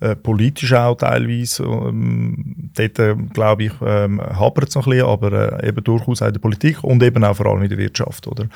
äh, 0.00 0.14
politisch 0.14 0.72
auch 0.74 0.96
teilweise. 0.96 1.62
Ähm, 1.64 2.70
dort, 2.76 2.98
äh, 2.98 3.14
glaube 3.32 3.64
ich, 3.64 3.72
ähm, 3.84 4.20
hapert 4.20 4.68
es 4.68 4.74
noch 4.74 4.86
ein 4.86 4.90
bisschen, 4.90 5.06
aber 5.08 5.62
äh, 5.62 5.68
eben 5.68 5.82
durchaus 5.84 6.22
auch 6.22 6.26
in 6.26 6.32
der 6.34 6.40
Politik 6.40 6.82
und 6.84 7.02
eben 7.02 7.24
auch 7.24 7.34
vor 7.36 7.46
allem 7.46 7.62
in 7.62 7.68
der 7.68 7.78
Wirtschaft. 7.78 8.26
Oder? 8.26 8.46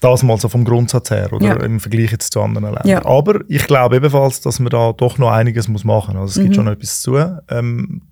Das 0.00 0.22
mal 0.24 0.36
so 0.36 0.48
vom 0.48 0.64
Grundsatz 0.64 1.10
her, 1.10 1.32
oder 1.32 1.46
Ja. 1.46 1.54
im 1.62 1.78
Vergleich 1.78 2.10
jetzt 2.10 2.32
zu 2.32 2.42
anderen 2.42 2.64
Ländern. 2.66 2.88
Ja. 2.88 3.04
Aber 3.04 3.40
ich 3.48 3.66
glaube 3.66 3.96
ebenfalls, 3.96 4.40
dass 4.40 4.58
man 4.58 4.70
da 4.70 4.92
doch 4.92 5.16
noch 5.16 5.30
einiges 5.30 5.68
muss 5.68 5.84
machen 5.84 6.14
muss. 6.14 6.22
Also 6.22 6.32
es 6.32 6.38
Mhm. 6.38 6.42
gibt 6.42 6.56
schon 6.56 6.66
etwas 6.68 7.00
zu. 7.02 7.16
Ähm, 7.48 8.02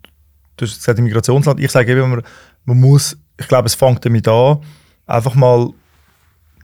du 0.57 0.65
hast 0.67 0.77
gesagt, 0.77 0.99
Immigrationsland. 0.99 1.59
Ich 1.61 1.71
sage 1.71 1.91
eben, 1.93 2.09
man, 2.09 2.23
man 2.65 2.79
muss, 2.81 3.19
ich 3.39 3.49
glaube, 3.49 3.67
es 3.67 3.75
fängt 3.75 4.05
damit 4.05 4.29
an, 4.29 4.59
einfach 5.07 5.35
mal 5.35 5.71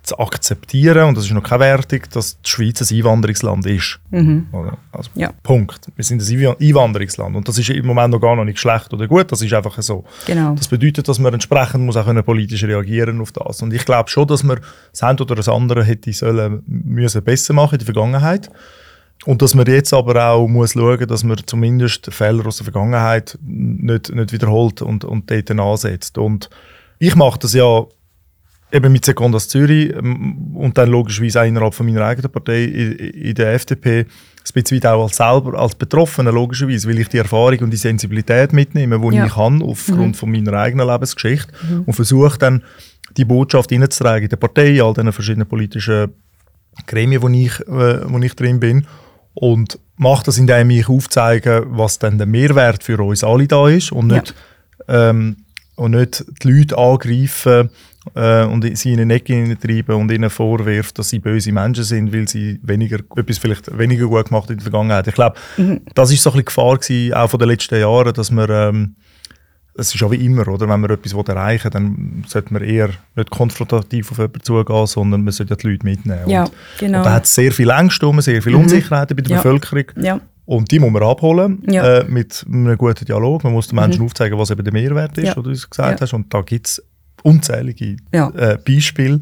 zu 0.06 0.18
akzeptieren, 0.18 1.08
und 1.08 1.16
das 1.18 1.25
ist 1.25 1.32
noch 1.32 1.42
keine 1.42 1.60
Wertung, 1.64 2.00
dass 2.12 2.40
die 2.40 2.48
Schweiz 2.48 2.80
ein 2.80 2.96
Einwanderungsland 2.96 3.66
ist. 3.66 3.98
Oder? 4.52 4.78
Also, 4.92 5.10
Ja. 5.14 5.32
Punkt. 5.42 5.88
Wir 5.96 6.04
sind 6.04 6.22
ein 6.22 6.26
Einwa- 6.26 6.56
Einwanderungsland. 6.60 7.34
Und 7.36 7.48
das 7.48 7.58
ist 7.58 7.68
im 7.70 7.84
Moment 7.84 8.12
noch 8.12 8.20
gar 8.20 8.36
noch 8.36 8.44
nicht 8.44 8.58
schlecht 8.58 8.92
oder 8.94 9.08
gut, 9.08 9.30
das 9.32 9.42
ist 9.42 9.52
einfach 9.52 9.82
so. 9.82 10.04
Genau. 10.26 10.54
Das 10.54 10.68
bedeutet, 10.68 11.08
dass 11.08 11.18
man 11.18 11.34
entsprechend 11.34 11.84
muss 11.84 11.96
auch 11.96 12.04
können 12.06 12.22
politisch 12.22 12.62
reagieren 12.64 13.20
auf 13.20 13.32
das. 13.32 13.62
Und 13.62 13.75
ich 13.75 13.84
glaube 13.84 14.08
schon, 14.08 14.28
dass 14.28 14.44
man 14.44 14.60
das 14.92 15.02
eine 15.02 15.18
oder 15.20 15.34
das 15.34 15.48
andere 15.48 15.82
hätte 15.84 16.12
sollen, 16.12 16.62
müssen 16.66 17.22
besser 17.25 17.52
machen 17.52 17.75
in 17.75 17.78
der 17.78 17.86
Vergangenheit. 17.86 18.48
Und 19.25 19.42
dass 19.42 19.54
man 19.56 19.66
jetzt 19.66 19.92
aber 19.92 20.25
auch 20.30 20.46
muss 20.46 20.75
schauen, 20.75 21.08
dass 21.08 21.25
man 21.25 21.38
zumindest 21.46 22.12
Fehler 22.14 22.46
aus 22.46 22.58
der 22.58 22.64
Vergangenheit 22.64 23.36
nicht, 23.44 24.14
nicht 24.14 24.32
wiederholt 24.32 24.82
und, 24.82 25.04
und 25.04 25.28
dort 25.30 25.50
ansetzt. 25.50 26.16
Und 26.16 26.48
ich 27.00 27.16
mache 27.16 27.40
das 27.40 27.54
ja 27.54 27.84
eben 28.76 28.92
mit 28.92 29.04
Secondas 29.04 29.49
Zürich 29.49 29.92
ähm, 29.95 30.54
und 30.54 30.76
dann 30.78 30.88
logischerweise 30.90 31.40
auch 31.42 31.45
innerhalb 31.47 31.75
von 31.75 31.87
meiner 31.87 32.04
eigenen 32.04 32.30
Partei 32.30 32.64
in, 32.64 33.35
der 33.35 33.54
FDP 33.54 34.00
ein 34.00 34.06
bisschen 34.54 34.76
weit 34.78 34.87
auch 34.87 35.02
als 35.04 35.16
selber, 35.16 35.59
als 35.59 35.75
Betroffener 35.75 36.30
logischerweise, 36.33 36.88
weil 36.88 37.00
ich 37.00 37.09
die 37.09 37.18
Erfahrung 37.18 37.59
und 37.61 37.71
die 37.73 37.76
Sensibilität 37.76 38.52
mitnehme, 38.52 39.00
die 39.11 39.16
Ja. 39.16 39.26
ich 39.26 39.37
habe 39.37 39.64
aufgrund 39.64 40.16
von 40.16 40.30
meiner 40.30 40.52
eigenen 40.52 40.87
Lebensgeschichte 40.87 41.52
und 41.85 41.92
versuche 41.95 42.38
dann 42.38 42.62
die 43.16 43.25
Botschaft 43.25 43.71
hineinzutragen 43.71 44.25
in 44.25 44.28
der 44.28 44.37
Partei, 44.37 44.76
in 44.76 44.83
all 44.83 44.95
diesen 44.95 45.12
verschiedenen 45.12 45.49
politischen 45.49 46.12
Gremien, 46.87 47.23
wo 47.23 47.28
ich, 47.28 47.59
äh, 47.66 48.00
wo 48.11 48.18
ich 48.18 48.35
drin 48.35 48.61
bin 48.61 48.87
und 49.35 49.78
mache 49.97 50.25
das, 50.26 50.38
indem 50.38 50.71
ich 50.71 50.88
aufzeige, 50.88 51.64
was 51.71 51.99
dann 51.99 52.18
der 52.18 52.26
Mehrwert 52.26 52.85
für 52.85 53.00
uns 53.02 53.25
alle 53.25 53.49
da 53.49 53.68
ist 53.68 53.90
und 53.92 54.11
Ja. 54.11 54.16
nicht, 54.21 54.35
ähm, 54.88 55.37
und 55.76 55.90
nicht 55.92 56.25
die 56.42 56.50
Leute 56.50 56.78
angreifen 56.78 57.71
äh, 58.14 58.44
und 58.44 58.76
sie 58.76 58.92
in 58.92 59.00
eine 59.00 59.14
Ecke 59.14 59.34
hineintreiben 59.34 59.94
und 59.96 60.10
ihnen 60.10 60.30
vorwerfen, 60.30 60.92
dass 60.94 61.08
sie 61.10 61.18
böse 61.18 61.52
Menschen 61.52 61.84
sind, 61.84 62.12
weil 62.12 62.28
sie 62.28 62.58
weniger, 62.62 62.98
etwas 63.16 63.38
vielleicht 63.38 63.76
weniger 63.76 64.06
gut 64.06 64.26
gemacht 64.26 64.44
haben 64.44 64.52
in 64.52 64.58
der 64.58 64.62
Vergangenheit. 64.62 65.06
Ich 65.08 65.14
glaube, 65.14 65.36
das 65.94 66.12
ist 66.12 66.22
so 66.22 66.30
ein 66.30 66.32
bisschen 66.34 66.44
Gefahr 66.46 66.78
gewesen, 66.78 67.14
auch 67.14 67.30
von 67.30 67.38
den 67.40 67.48
letzten 67.48 67.80
Jahren, 67.80 68.12
dass 68.14 68.30
man 68.30 68.48
ähm, 68.50 68.96
es 69.78 69.94
ist 69.94 70.02
auch 70.02 70.10
wie 70.10 70.25
immer, 70.25 70.48
oder? 70.48 70.68
Wenn 70.68 70.80
man 70.80 70.90
etwas 70.90 71.12
erreichen 71.12 71.64
will, 71.64 71.70
dann 71.70 72.25
sollte 72.26 72.52
man 72.52 72.62
eher 72.62 72.88
nicht 73.14 73.30
konfrontativ 73.30 74.10
auf 74.10 74.18
jemanden 74.18 74.42
zugehen, 74.42 74.86
sondern 74.86 75.22
man 75.25 75.32
sollte 75.32 75.54
die 75.56 75.68
Leute 75.68 75.84
mitnehmen. 75.84 76.28
Ja, 76.30 76.44
und, 76.44 76.52
genau. 76.78 76.98
und 76.98 77.04
da 77.04 77.12
hat 77.12 77.25
es 77.26 77.34
sehr 77.34 77.52
viel 77.52 77.68
Ängste, 77.68 78.10
sehr 78.22 78.40
viele 78.42 78.56
Unsicherheiten 78.56 79.14
bei 79.16 79.22
der 79.22 79.36
Ja. 79.36 79.42
Bevölkerung. 79.42 79.84
Ja. 80.02 80.20
Und 80.46 80.70
die 80.70 80.78
muss 80.78 80.90
man 80.92 81.02
abholen 81.02 81.62
Ja. 81.68 81.98
äh, 81.98 82.04
mit 82.08 82.46
einem 82.50 82.78
guten 82.78 83.04
Dialog. 83.04 83.44
Man 83.44 83.52
muss 83.52 83.68
den 83.68 83.76
Menschen 83.76 84.02
aufzeigen, 84.04 84.38
was 84.38 84.50
eben 84.50 84.64
der 84.64 84.72
Mehrwert 84.72 85.18
ist, 85.18 85.26
Ja. 85.26 85.36
wie 85.36 85.42
du 85.42 85.50
es 85.50 85.68
gesagt 85.68 86.00
Ja. 86.00 86.04
hast. 86.04 86.14
Und 86.14 86.32
da 86.32 86.40
gibt 86.40 86.68
es 86.68 86.82
unzählige 87.23 87.96
Ja. 88.12 88.30
äh, 88.30 88.58
Beispiele, 88.64 89.20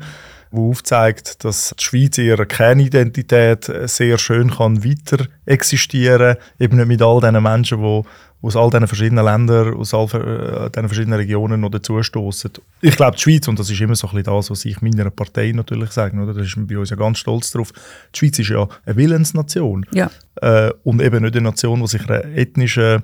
wo 0.51 0.71
aufzeigt, 0.71 1.45
dass 1.45 1.75
die 1.79 1.83
Schweiz 1.85 2.17
in 2.19 2.27
ihrer 2.27 2.47
Kernidentität 2.47 3.69
äh, 3.69 3.89
sehr 3.89 4.19
schön 4.19 4.51
kann 4.51 4.85
weiter 4.85 5.27
existieren, 5.47 6.37
eben 6.61 6.77
nicht 6.77 6.87
mit 6.89 7.03
all 7.03 7.21
diesen 7.21 7.43
Menschen, 7.43 7.79
die 7.83 8.03
aus 8.43 8.57
all 8.57 8.69
diesen 8.69 8.87
verschiedenen 8.87 9.25
Ländern, 9.25 9.75
aus 9.75 9.95
all 9.95 10.05
äh, 10.05 10.71
diesen 10.71 10.89
verschiedenen 10.89 11.19
Regionen 11.19 11.61
noch 11.63 11.71
dazustoßen. 11.71 12.51
Ich 12.83 12.95
glaube, 12.95 13.17
die 13.17 13.23
Schweiz, 13.23 13.49
und 13.49 13.59
das 13.59 13.71
ist 13.71 13.81
immer 13.81 13.97
so 13.97 14.07
ein 14.09 14.17
bisschen 14.17 14.35
das, 14.37 14.51
was 14.51 14.65
ich 14.67 14.81
meiner 14.83 15.11
Partei 15.11 15.51
natürlich 15.53 15.91
sage, 15.93 16.17
oder? 16.21 16.35
da 16.35 16.41
ist 16.43 16.55
man 16.57 16.67
bei 16.67 16.77
uns 16.79 16.91
ja 16.91 16.97
ganz 16.97 17.19
stolz 17.19 17.51
drauf, 17.51 17.73
die 18.15 18.19
Schweiz 18.19 18.39
ist 18.39 18.51
ja 18.51 18.69
eine 18.85 18.97
Willensnation 18.97 19.87
Ja. 19.93 20.11
äh, 20.43 20.71
und 20.85 21.01
eben 21.01 21.23
nicht 21.25 21.35
eine 21.37 21.45
Nation, 21.49 21.81
die 21.81 21.87
sich 21.89 22.07
einer 22.09 22.25
ethnischen, 22.37 23.03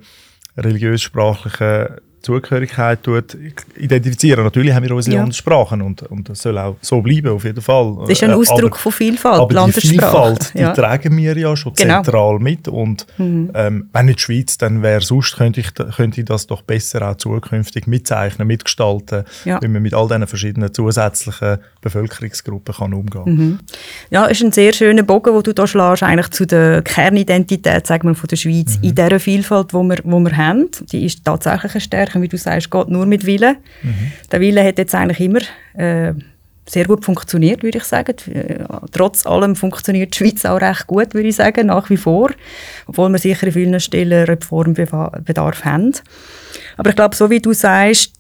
religiös-sprachlichen 0.59 1.87
Zugehörigkeit 2.23 3.03
tut, 3.03 3.37
identifizieren. 3.77 4.45
Natürlich 4.45 4.73
haben 4.75 4.85
wir 4.85 4.95
unsere 4.95 5.17
Ja. 5.17 5.23
Landessprachen 5.23 5.83
und, 5.83 6.03
und 6.03 6.29
das 6.29 6.43
soll 6.43 6.59
auch 6.59 6.77
so 6.81 7.01
bleiben, 7.01 7.29
auf 7.29 7.45
jeden 7.45 7.61
Fall. 7.63 7.97
Das 8.01 8.11
ist 8.11 8.23
ein 8.23 8.31
Äh, 8.31 8.35
Ausdruck 8.35 8.65
aber, 8.73 8.77
von 8.77 8.93
Vielfalt, 8.93 9.35
aber 9.41 9.49
die 9.49 9.55
Landessprache. 9.55 9.89
Vielfalt, 9.91 10.55
die 10.55 10.59
ja. 10.59 10.73
tragen 10.73 11.17
wir 11.17 11.37
ja 11.37 11.57
schon 11.57 11.73
Genau. 11.75 11.99
Mhm. 12.01 12.05
zentral 12.05 12.39
mit 12.39 12.69
und 12.69 13.07
ähm, 13.19 13.89
wenn 13.93 14.07
nicht 14.07 14.19
die 14.19 14.23
Schweiz, 14.23 14.59
dann 14.59 14.83
wäre 14.83 15.01
sonst, 15.01 15.37
könnte 15.37 15.61
ich, 15.61 15.73
könnte 15.75 16.21
ich 16.21 16.27
das 16.27 16.47
doch 16.47 16.63
besser 16.63 17.09
auch 17.11 17.17
zukünftig 17.17 17.87
mitzeichnen, 17.87 18.47
mitgestalten, 18.49 19.25
Ja. 19.45 19.61
wie 19.63 19.69
man 19.69 19.83
mit 19.83 19.95
all 19.95 20.07
diesen 20.09 20.27
verschiedenen 20.27 20.73
zusätzlichen 20.75 21.59
Bevölkerungsgruppen 21.81 22.75
kann 22.75 22.95
umgehen 22.95 23.21
Mhm. 23.25 23.59
Ja, 24.11 24.27
ist 24.27 24.43
ein 24.43 24.53
sehr 24.53 24.73
schöner 24.73 25.03
Bogen, 25.03 25.33
den 25.35 25.43
du 25.43 25.53
da 25.55 25.67
schlägst, 25.67 26.03
eigentlich 26.03 26.31
zu 26.31 26.47
der 26.47 26.83
Kernidentität 26.83 27.87
sagen 27.87 28.09
wir, 28.09 28.15
von 28.15 28.29
der 28.29 28.37
Schweiz. 28.37 28.79
Mhm. 28.79 28.89
In 28.89 28.95
dieser 28.95 29.21
Vielfalt, 29.21 29.73
die 29.73 29.77
wir, 29.77 29.99
wo 30.05 30.19
wir 30.21 30.37
haben, 30.37 30.69
die 30.93 31.05
ist 31.07 31.25
tatsächlich 31.25 31.73
eine 31.73 31.81
Stärke, 31.81 32.10
wie 32.15 32.29
du 32.29 32.37
sagst, 32.37 32.71
geht 32.71 32.89
nur 32.89 33.07
mit 33.07 33.27
Willen. 33.27 33.57
Mhm. 33.83 34.13
Der 34.31 34.41
Wille 34.41 34.65
hat 34.65 34.79
jetzt 34.79 34.95
eigentlich 34.95 35.21
immer 35.21 35.41
äh, 35.75 36.15
sehr 36.69 36.87
gut 36.87 37.05
funktioniert, 37.05 37.63
würde 37.63 37.79
ich 37.79 37.85
sagen. 37.85 38.15
Äh, 38.33 38.65
Trotz 38.93 39.27
allem 39.27 39.57
funktioniert 39.57 40.15
die 40.15 40.19
Schweiz 40.19 40.45
auch 40.45 40.61
recht 40.61 40.87
gut, 40.87 41.15
würde 41.15 41.29
ich 41.29 41.37
sagen, 41.37 41.67
nach 41.67 41.91
wie 41.91 41.97
vor. 41.97 42.31
Obwohl 42.87 43.09
wir 43.11 43.19
sicher 43.19 43.47
in 43.47 43.53
vielen 43.53 43.81
Stellen 43.81 44.25
Reformbedarf 44.25 45.65
haben. 45.65 45.93
Aber 46.77 46.91
ich 46.91 46.97
glaube, 46.97 47.17
so 47.17 47.29
wie 47.31 47.41
du 47.41 47.53
sagst, 47.53 48.13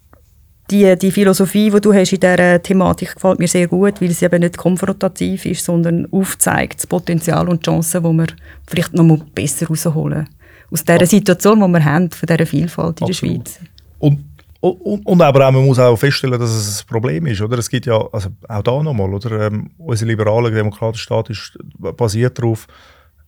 die, 0.71 0.97
die 0.97 1.11
Philosophie, 1.11 1.71
die 1.71 1.81
du 1.81 1.93
hast 1.93 2.13
in 2.13 2.21
dieser 2.21 2.63
Thematik, 2.63 3.15
gefällt 3.15 3.39
mir 3.39 3.49
sehr 3.49 3.67
gut, 3.67 4.01
weil 4.01 4.11
sie 4.11 4.25
eben 4.25 4.41
nicht 4.41 4.57
konfrontativ 4.57 5.45
ist, 5.47 5.65
sondern 5.65 6.07
aufzeigt 6.13 6.79
das 6.79 6.87
Potenzial 6.87 7.49
und 7.49 7.67
die 7.67 7.71
Chancen, 7.71 8.03
die 8.03 8.13
wir 8.13 8.27
vielleicht 8.69 8.95
noch 8.95 9.05
mal 9.05 9.19
besser 9.35 9.67
rausholen. 9.67 10.29
Aus 10.71 10.85
dieser 10.85 11.07
Situation, 11.07 11.61
die 11.61 11.69
wir 11.69 11.85
haben, 11.85 12.11
von 12.11 12.27
dieser 12.27 12.47
Vielfalt 12.47 13.01
in 13.01 13.09
Absolut. 13.09 13.47
der 13.47 13.51
Schweiz. 13.53 13.61
Und, 14.01 14.25
und, 14.61 15.07
und 15.07 15.23
aber 15.23 15.47
auch, 15.47 15.53
man 15.53 15.65
muss 15.65 15.79
auch 15.79 15.97
feststellen, 15.97 16.39
dass 16.39 16.51
es 16.51 16.83
ein 16.83 16.87
Problem 16.89 17.27
ist. 17.27 17.41
Oder? 17.41 17.59
Es 17.59 17.71
gibt 17.71 17.87
ja, 17.87 17.97
also 18.13 18.31
auch 18.49 18.63
da 18.63 18.83
nochmal, 18.83 19.15
oder? 19.15 19.47
Ähm, 19.47 19.71
unser 19.79 20.07
liberaler 20.07 20.51
demokratischer 20.51 21.05
Staat 21.05 21.31
ist 21.31 21.57
basiert 21.79 22.39
darauf, 22.39 22.67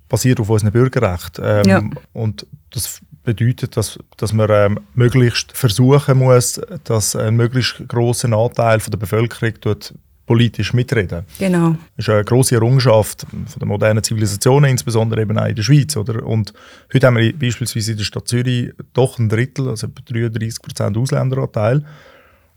basiert 0.08 0.40
auf 0.40 0.50
unseren 0.50 0.72
Bürgerrechten. 0.72 1.44
Ähm, 1.46 1.66
Ja. 1.66 1.82
Und 2.12 2.46
das 2.70 3.00
bedeutet, 3.22 3.76
dass, 3.76 3.98
dass 4.16 4.32
man 4.32 4.48
ähm, 4.50 4.80
möglichst 4.94 5.56
versuchen 5.56 6.18
muss, 6.18 6.60
dass 6.84 7.14
ein 7.14 7.36
möglichst 7.36 7.88
grosser 7.88 8.32
Anteil 8.32 8.80
von 8.80 8.90
der 8.90 8.98
Bevölkerung 8.98 9.54
dort 9.60 9.94
politisch 10.26 10.72
mitreden. 10.72 11.24
Genau. 11.38 11.76
Das 11.96 12.06
ist 12.06 12.08
eine 12.08 12.24
grosse 12.24 12.54
Errungenschaft 12.54 13.26
von 13.30 13.58
der 13.58 13.66
modernen 13.66 14.02
Zivilisationen, 14.02 14.70
insbesondere 14.70 15.22
eben 15.22 15.36
auch 15.38 15.46
in 15.46 15.56
der 15.56 15.62
Schweiz. 15.62 15.96
Oder? 15.96 16.24
Und 16.24 16.52
heute 16.94 17.06
haben 17.06 17.16
wir 17.16 17.36
beispielsweise 17.36 17.92
in 17.92 17.98
der 17.98 18.04
Stadt 18.04 18.28
Zürich 18.28 18.70
doch 18.92 19.18
ein 19.18 19.28
Drittel, 19.28 19.68
also 19.68 19.88
etwa 19.88 20.00
33 20.06 20.62
Prozent 20.62 20.96
Ausländeranteil. 20.96 21.84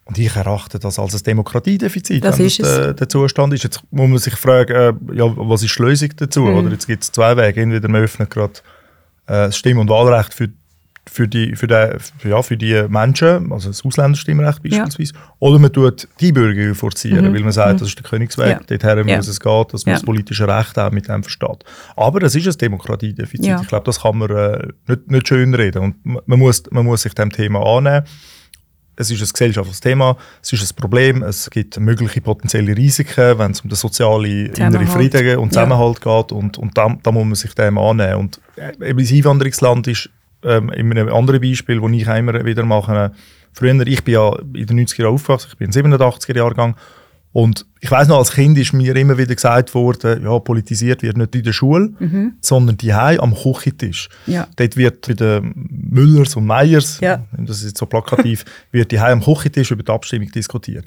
Und 0.07 0.19
ich 0.19 0.35
erachte 0.35 0.77
das 0.77 0.99
als 0.99 1.15
ein 1.15 1.23
Demokratiedefizit, 1.23 2.23
Das 2.23 2.37
wenn 2.37 2.45
ist 2.45 2.59
das 2.59 2.67
es. 2.67 2.75
der, 2.77 2.93
der 2.93 3.09
Zustand 3.09 3.53
ist. 3.55 3.63
Jetzt 3.63 3.81
muss 3.89 4.07
man 4.07 4.19
sich 4.19 4.35
fragen, 4.35 4.71
äh, 5.11 5.15
ja, 5.15 5.25
was 5.35 5.63
ist 5.63 5.75
die 5.79 5.81
Lösung 5.81 6.09
dazu? 6.17 6.41
Mhm. 6.41 6.57
Oder 6.57 6.69
jetzt 6.71 6.85
gibt 6.85 7.01
es 7.03 7.11
zwei 7.11 7.35
Wege. 7.35 7.61
Entweder 7.61 7.87
man 7.87 8.03
öffnet 8.03 8.29
gerade 8.29 8.53
äh, 9.25 9.47
das 9.47 9.57
Stimm- 9.57 9.79
und 9.79 9.89
Wahlrecht 9.89 10.35
für, 10.35 10.49
für, 11.07 11.27
die, 11.27 11.55
für, 11.55 11.67
für, 12.17 12.29
ja, 12.29 12.41
für 12.41 12.57
die 12.57 12.83
Menschen, 12.89 13.51
also 13.51 13.69
das 13.69 13.85
Ausländerstimmrecht 13.85 14.63
beispielsweise, 14.63 15.13
oder 15.39 15.59
man 15.59 15.71
tut 15.71 16.07
die 16.19 16.31
Bürger 16.31 16.73
forcieren, 16.75 17.33
weil 17.33 17.41
man 17.41 17.51
sagt, 17.51 17.81
das 17.81 17.89
ist 17.89 17.97
der 17.99 18.03
Königsweg, 18.09 18.45
Mhm. 18.61 18.65
Ja. 18.69 18.77
dorthin 18.77 19.07
Ja. 19.07 19.17
muss 19.17 19.27
es 19.27 19.39
gehen, 19.39 19.65
dass 19.71 19.85
man 19.85 19.93
Ja. 19.93 19.99
das 19.99 20.05
politische 20.05 20.47
Recht 20.47 20.77
auch 20.79 20.91
mit 20.91 21.07
dem 21.07 21.23
versteht. 21.23 21.63
Aber 21.95 22.21
es 22.23 22.35
ist 22.35 22.47
ein 22.47 22.57
Demokratiedefizit. 22.57 23.45
Ja. 23.45 23.61
Ich 23.61 23.67
glaube, 23.67 23.85
das 23.85 24.01
kann 24.01 24.17
man 24.17 24.29
äh, 24.31 24.67
nicht, 24.87 25.11
nicht 25.11 25.27
schön 25.27 25.53
reden. 25.53 25.81
Und 25.83 26.05
man- 26.27 26.39
muss, 26.39 26.63
man 26.71 26.85
muss 26.85 27.03
sich 27.03 27.13
dem 27.13 27.31
Thema 27.31 27.59
annehmen. 27.65 28.05
Es 28.97 29.11
ist 29.11 29.19
ein 29.21 29.27
gesellschaftliches 29.29 29.81
Thema, 29.81 30.15
es 30.41 30.53
ist 30.53 30.71
ein 30.71 30.75
Problem, 30.77 31.21
es 31.21 31.49
gibt 31.49 31.77
mögliche 31.81 32.21
potenzielle 32.21 32.77
Risiken, 32.77 33.37
wenn 33.37 33.51
es 33.51 33.59
um 33.59 33.69
den 33.69 33.75
sozialen 33.75 34.45
inneren. 34.47 34.87
Frieden 34.87 35.37
und 35.37 35.53
Ja. 35.53 35.63
Zusammenhalt 35.65 35.99
geht 35.99 36.31
und, 36.31 36.57
und 36.57 36.77
da, 36.77 36.97
da 37.03 37.11
muss 37.11 37.25
man 37.25 37.35
sich 37.35 37.53
dem 37.55 37.77
annehmen. 37.77 38.15
Und 38.15 38.39
äh, 38.55 38.71
eben 38.89 38.99
das 38.99 39.11
Einwanderungsland 39.11 39.87
ist 39.87 40.09
ähm, 40.45 40.69
in 40.69 40.91
einem 40.91 41.13
anderen 41.13 41.41
Beispiel, 41.41 41.81
das 41.81 41.91
ich 41.91 42.07
immer 42.07 42.45
wieder 42.45 42.63
mache. 42.63 43.11
Früher, 43.53 43.87
ich 43.87 44.03
bin 44.03 44.13
ja 44.13 44.35
in 44.53 44.65
den 44.67 44.79
90er 44.85 45.01
Jahren 45.03 45.13
aufgewachsen, 45.13 45.49
ich 45.51 45.57
bin 45.57 45.69
ein 45.69 45.93
87er 45.93 46.35
Jahrgang 46.35 46.75
und 47.31 47.65
ich 47.81 47.91
weiß 47.91 48.07
noch, 48.07 48.17
als 48.19 48.31
Kind 48.31 48.57
ist 48.57 48.71
mir 48.73 48.95
immer 48.95 49.17
wieder 49.17 49.35
gesagt 49.35 49.73
worden, 49.73 50.23
ja, 50.23 50.39
politisiert 50.39 51.03
wird 51.03 51.17
nicht 51.17 51.35
in 51.35 51.43
der 51.43 51.51
Schule, 51.53 51.91
sondern 52.41 52.77
die 52.77 52.93
am 52.93 53.35
Küchentisch. 53.35 54.07
Ja. 54.25 54.47
Dort 54.55 54.77
wird 54.77 55.07
bei 55.07 55.13
den 55.13 55.53
Müllers 55.89 56.35
und 56.35 56.45
Meyers, 56.45 56.99
Ja. 57.01 57.25
das 57.37 57.57
ist 57.57 57.65
jetzt 57.67 57.77
so 57.77 57.85
plakativ, 57.85 58.45
wird 58.71 58.91
die 58.91 58.99
am 58.99 59.21
Küchentisch 59.21 59.71
über 59.71 59.83
die 59.83 59.91
Abstimmung 59.91 60.31
diskutiert. 60.31 60.85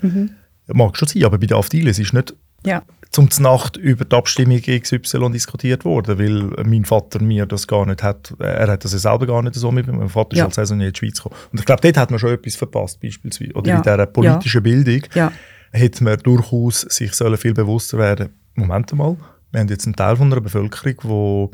Mag 0.71 0.97
schon 0.97 1.09
sein, 1.09 1.25
aber 1.25 1.39
bei 1.39 1.47
der 1.47 1.57
Afdiles 1.57 1.99
ist 1.99 2.13
nicht 2.13 2.35
Ja. 2.67 2.83
zum 3.11 3.29
Nacht 3.41 3.77
über 3.77 4.05
die 4.05 4.15
Abstimmung 4.15 4.61
XY 4.61 5.31
diskutiert 5.33 5.85
worden, 5.85 6.19
weil 6.19 6.65
mein 6.67 6.85
Vater 6.85 7.23
mir 7.23 7.47
das 7.47 7.67
gar 7.67 7.87
nicht 7.87 8.03
hat, 8.03 8.35
er 8.39 8.69
hat 8.69 8.85
das 8.85 8.93
ja 8.93 8.99
selber 8.99 9.27
gar 9.27 9.43
nicht 9.43 9.55
so 9.55 9.73
mit, 9.73 9.87
mein 9.87 10.09
Vater 10.09 10.33
ist 10.33 10.39
Ja. 10.39 10.45
als 10.45 10.57
Saisonier 10.57 10.89
in 10.89 10.93
die 10.93 10.99
Schweiz 10.99 11.17
gekommen. 11.17 11.35
Und 11.53 11.59
ich 11.61 11.65
glaube, 11.65 11.81
dort 11.83 11.97
hat 11.97 12.11
man 12.11 12.19
schon 12.19 12.31
etwas 12.35 12.57
verpasst, 12.57 13.01
beispielsweise, 13.01 13.53
oder 13.55 13.69
Ja. 13.71 13.77
in 13.77 13.83
dieser 13.83 14.07
politischen 14.07 14.63
Bildung. 14.63 15.03
Ja. 15.15 15.33
hätte 15.73 16.03
man 16.05 16.19
durchaus 16.19 16.81
sich 16.83 17.13
viel 17.15 17.55
bewusster 17.55 17.99
werden 17.99 18.31
Moment 18.55 18.93
mal, 18.95 19.17
wir 19.53 19.61
haben 19.61 19.69
jetzt 19.69 19.87
einen 19.87 19.95
Teil 19.97 20.17
von 20.17 20.31
einer 20.33 20.41
Bevölkerung, 20.41 20.95
wo, 21.03 21.51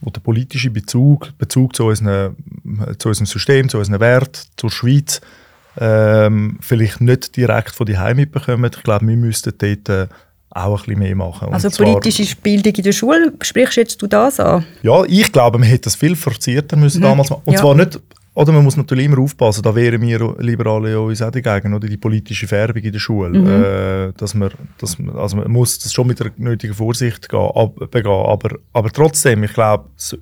wo 0.00 0.10
der 0.10 0.20
politische 0.20 0.70
Bezug, 0.70 1.36
Bezug 1.38 1.74
zu, 1.76 1.84
unseren, 1.86 2.36
zu 2.98 3.08
unserem 3.08 3.26
System, 3.26 3.68
zu 3.68 3.78
unseren 3.78 4.00
Werten, 4.00 4.40
zur 4.56 4.70
Schweiz, 4.70 5.20
ähm, 5.78 6.58
vielleicht 6.60 7.00
nicht 7.00 7.36
direkt 7.36 7.72
von 7.74 7.86
die 7.86 7.98
Heim 7.98 8.16
mitbekommen. 8.16 8.70
Ich 8.74 8.82
glaube, 8.82 9.06
wir 9.06 9.16
müssten 9.16 9.52
dort 9.58 9.88
äh, 9.88 10.06
auch 10.50 10.80
ein 10.80 10.84
bisschen 10.84 10.98
mehr 10.98 11.14
machen. 11.14 11.52
also 11.52 11.70
politische 11.70 12.36
Bildung 12.36 12.72
in 12.74 12.82
der 12.82 12.92
Schule, 12.92 13.32
sprichst 13.42 13.76
jetzt 13.76 14.00
du 14.00 14.06
das 14.06 14.40
an? 14.40 14.64
Ja, 14.82 15.04
ich 15.04 15.30
glaube, 15.30 15.58
man 15.58 15.68
hätte 15.68 15.82
das 15.82 15.96
viel 15.96 16.16
verzierter 16.16 16.76
müssen 16.76 17.00
mhm. 17.00 17.04
damals 17.04 17.30
machen. 17.30 17.42
Und 17.44 17.54
ja. 17.54 17.60
zwar 17.60 17.74
nicht 17.74 18.00
oder 18.38 18.52
man 18.52 18.62
muss 18.62 18.76
natürlich 18.76 19.06
immer 19.06 19.18
aufpassen, 19.18 19.62
da 19.62 19.74
wären 19.74 20.00
wir 20.00 20.36
Liberale 20.38 20.92
ja 20.92 20.98
uns 20.98 21.20
auch 21.20 21.32
dagegen, 21.32 21.74
oder 21.74 21.88
die 21.88 21.96
politische 21.96 22.46
Färbung 22.46 22.84
in 22.84 22.92
der 22.92 23.00
Schule. 23.00 23.36
Mhm. 23.36 23.46
Äh, 23.48 24.12
dass 24.16 24.32
man, 24.34 24.50
dass 24.78 24.96
man, 24.96 25.16
also 25.16 25.38
man 25.38 25.50
muss 25.50 25.80
das 25.80 25.92
schon 25.92 26.06
mit 26.06 26.20
der 26.20 26.30
nötigen 26.36 26.72
Vorsicht 26.72 27.28
gehen, 27.28 27.50
ab, 27.52 27.74
begehen, 27.90 28.12
aber, 28.12 28.50
aber 28.72 28.90
trotzdem, 28.90 29.42
ich 29.42 29.52
glaube, 29.52 29.86
das 29.96 30.16